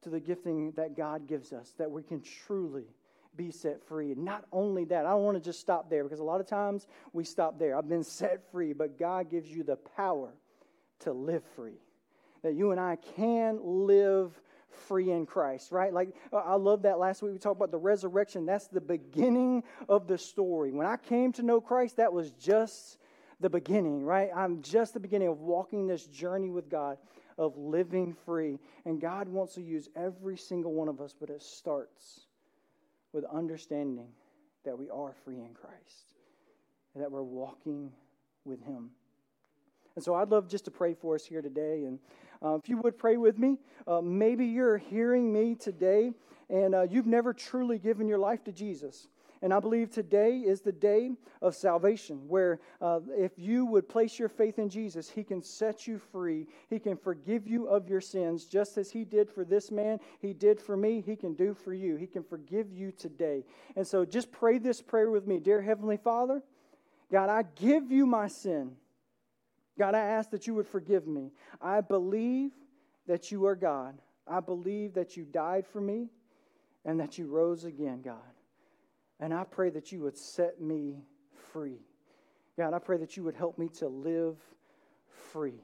[0.02, 2.86] to the gifting that God gives us, that we can truly
[3.36, 4.12] be set free.
[4.12, 6.48] And not only that, I don't want to just stop there because a lot of
[6.48, 7.78] times we stop there.
[7.78, 10.34] I've been set free, but God gives you the power
[11.00, 11.82] to live free.
[12.44, 14.40] That you and I can live
[14.88, 15.94] free in Christ, right?
[15.94, 18.46] Like, uh, I love that last week we talked about the resurrection.
[18.46, 20.72] That's the beginning of the story.
[20.72, 22.98] When I came to know Christ, that was just
[23.40, 24.30] the beginning, right?
[24.36, 26.98] I'm just the beginning of walking this journey with God,
[27.38, 28.60] of living free.
[28.86, 32.22] And God wants to use every single one of us, but it starts
[33.12, 34.08] with understanding
[34.64, 36.16] that we are free in Christ,
[36.96, 37.92] that we're walking
[38.46, 38.92] with Him.
[39.96, 41.86] And so I'd love just to pray for us here today.
[41.86, 42.00] And
[42.46, 46.14] uh, if you would pray with me, uh, maybe you're hearing me today
[46.50, 49.08] and uh, you've never truly given your life to Jesus.
[49.42, 54.18] And I believe today is the day of salvation, where uh, if you would place
[54.18, 56.48] your faith in Jesus, He can set you free.
[56.70, 60.34] He can forgive you of your sins, just as He did for this man, He
[60.34, 61.96] did for me, He can do for you.
[61.96, 63.44] He can forgive you today.
[63.76, 66.42] And so just pray this prayer with me Dear Heavenly Father,
[67.12, 68.78] God, I give you my sin.
[69.78, 71.32] God, I ask that you would forgive me.
[71.62, 72.52] I believe
[73.08, 73.96] that you are God.
[74.28, 76.08] I believe that you died for me
[76.86, 78.16] and that you rose again, God.
[79.20, 81.04] And I pray that you would set me
[81.52, 81.80] free.
[82.58, 84.38] God, I pray that you would help me to live
[85.32, 85.62] free.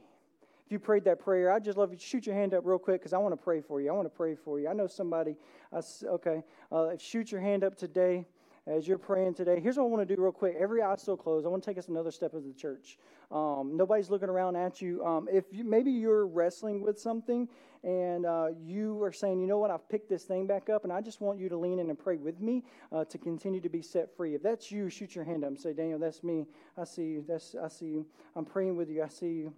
[0.66, 2.80] If you prayed that prayer, I'd just love you to shoot your hand up real
[2.80, 3.90] quick because I want to pray for you.
[3.90, 4.68] I want to pray for you.
[4.70, 5.36] I know somebody,
[5.74, 8.26] I, okay, uh, shoot your hand up today
[8.68, 10.56] as you're praying today, here's what I want to do real quick.
[10.60, 11.48] Every eye still closed.
[11.48, 13.00] I want to take us another step as the church.
[13.32, 15.04] Um, nobody's looking around at you.
[15.04, 17.48] Um, if you, maybe you're wrestling with something
[17.84, 20.94] and uh, you are saying, you know what, I've picked this thing back up, and
[20.94, 23.70] I just want you to lean in and pray with me uh, to continue to
[23.70, 24.36] be set free.
[24.36, 26.46] If that's you, shoot your hand up and say, Daniel, that's me.
[26.78, 27.26] I see you.
[27.28, 28.06] That's I see you.
[28.36, 29.02] I'm praying with you.
[29.02, 29.54] I see you.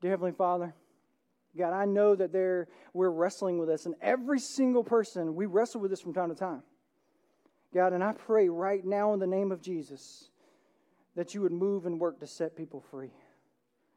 [0.00, 0.74] Dear Heavenly Father.
[1.56, 5.80] God, I know that there we're wrestling with this, and every single person we wrestle
[5.80, 6.62] with this from time to time.
[7.74, 10.28] God, and I pray right now in the name of Jesus
[11.14, 13.12] that you would move and work to set people free.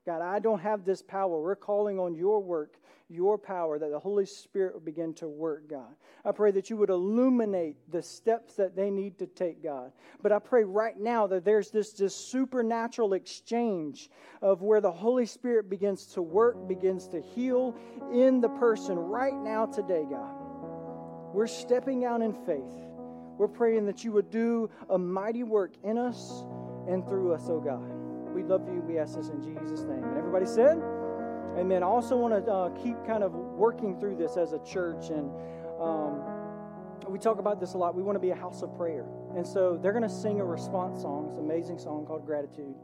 [0.05, 1.41] God, I don't have this power.
[1.41, 2.75] We're calling on your work,
[3.09, 5.95] your power, that the Holy Spirit would begin to work, God.
[6.23, 9.91] I pray that you would illuminate the steps that they need to take, God.
[10.21, 14.11] But I pray right now that there's this, this supernatural exchange
[14.43, 17.75] of where the Holy Spirit begins to work, begins to heal
[18.13, 20.35] in the person right now, today, God.
[21.33, 22.84] We're stepping out in faith.
[23.37, 26.45] We're praying that you would do a mighty work in us
[26.87, 27.91] and through us, oh God.
[28.33, 28.81] We love you.
[28.81, 30.03] We ask this in Jesus' name.
[30.03, 30.81] And everybody said,
[31.57, 31.83] Amen.
[31.83, 35.09] I also want to uh, keep kind of working through this as a church.
[35.09, 35.31] And
[35.79, 36.21] um,
[37.07, 37.95] we talk about this a lot.
[37.95, 39.05] We want to be a house of prayer.
[39.35, 42.75] And so they're going to sing a response song, it's an amazing song called Gratitude.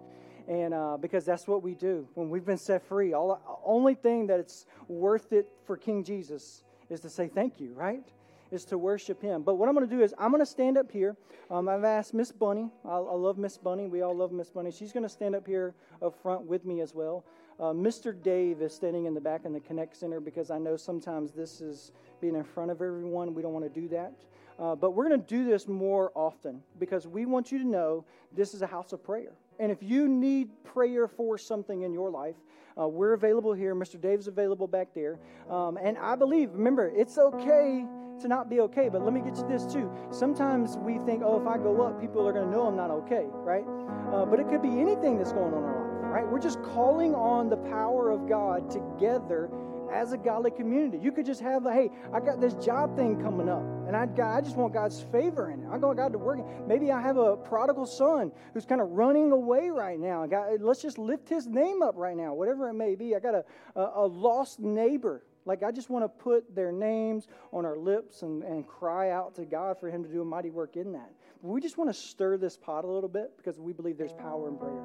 [0.48, 3.14] And uh, because that's what we do when we've been set free.
[3.14, 7.74] All only thing that it's worth it for King Jesus is to say thank you,
[7.74, 8.06] right?
[8.52, 9.44] Is to worship Him.
[9.44, 11.16] But what I'm going to do is I'm going to stand up here.
[11.50, 12.70] Um, I've asked Miss Bunny.
[12.86, 13.88] I, I love Miss Bunny.
[13.88, 14.72] We all love Miss Bunny.
[14.72, 17.26] She's going to stand up here up front with me as well.
[17.60, 18.20] Uh, Mr.
[18.22, 21.62] Dave is standing in the back in the Connect Center because I know sometimes this
[21.62, 23.34] is being in front of everyone.
[23.34, 24.14] We don't want to do that.
[24.60, 28.06] Uh, but we're going to do this more often because we want you to know
[28.36, 29.34] this is a house of prayer.
[29.60, 32.36] And if you need prayer for something in your life,
[32.80, 33.76] uh, we're available here.
[33.76, 34.00] Mr.
[34.00, 35.20] Dave's available back there.
[35.50, 37.86] Um, and I believe, remember, it's okay
[38.22, 38.90] to not be okay.
[38.90, 39.92] But let me get you this too.
[40.12, 42.92] Sometimes we think, oh, if I go up, people are going to know I'm not
[42.92, 43.66] okay, right?
[44.14, 46.28] Uh, but it could be anything that's going on in our life, right?
[46.32, 49.50] We're just calling on the power of God together
[49.92, 50.98] as a godly community.
[50.98, 54.08] You could just have, a, hey, I got this job thing coming up, and I,
[54.38, 55.68] I just want God's favor in it.
[55.70, 56.40] I want God to work.
[56.68, 60.26] Maybe I have a prodigal son who's kind of running away right now.
[60.26, 63.16] God, let's just lift his name up right now, whatever it may be.
[63.16, 63.44] I got a,
[63.76, 68.22] a, a lost neighbor like, I just want to put their names on our lips
[68.22, 71.12] and, and cry out to God for Him to do a mighty work in that.
[71.42, 74.48] We just want to stir this pot a little bit because we believe there's power
[74.48, 74.84] in prayer.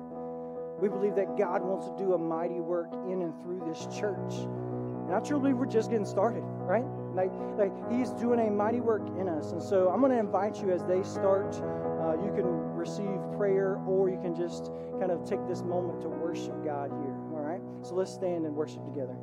[0.80, 4.34] We believe that God wants to do a mighty work in and through this church.
[5.06, 6.84] And I truly believe we're just getting started, right?
[7.14, 9.52] Like, like He's doing a mighty work in us.
[9.52, 11.54] And so I'm going to invite you as they start.
[11.54, 16.08] Uh, you can receive prayer or you can just kind of take this moment to
[16.08, 17.60] worship God here, all right?
[17.86, 19.16] So let's stand and worship together.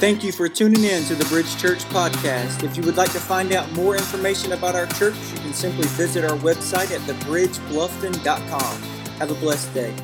[0.00, 2.64] Thank you for tuning in to the Bridge Church podcast.
[2.64, 5.86] If you would like to find out more information about our church, you can simply
[5.88, 8.82] visit our website at thebridgebluffton.com.
[9.18, 9.94] Have a blessed day.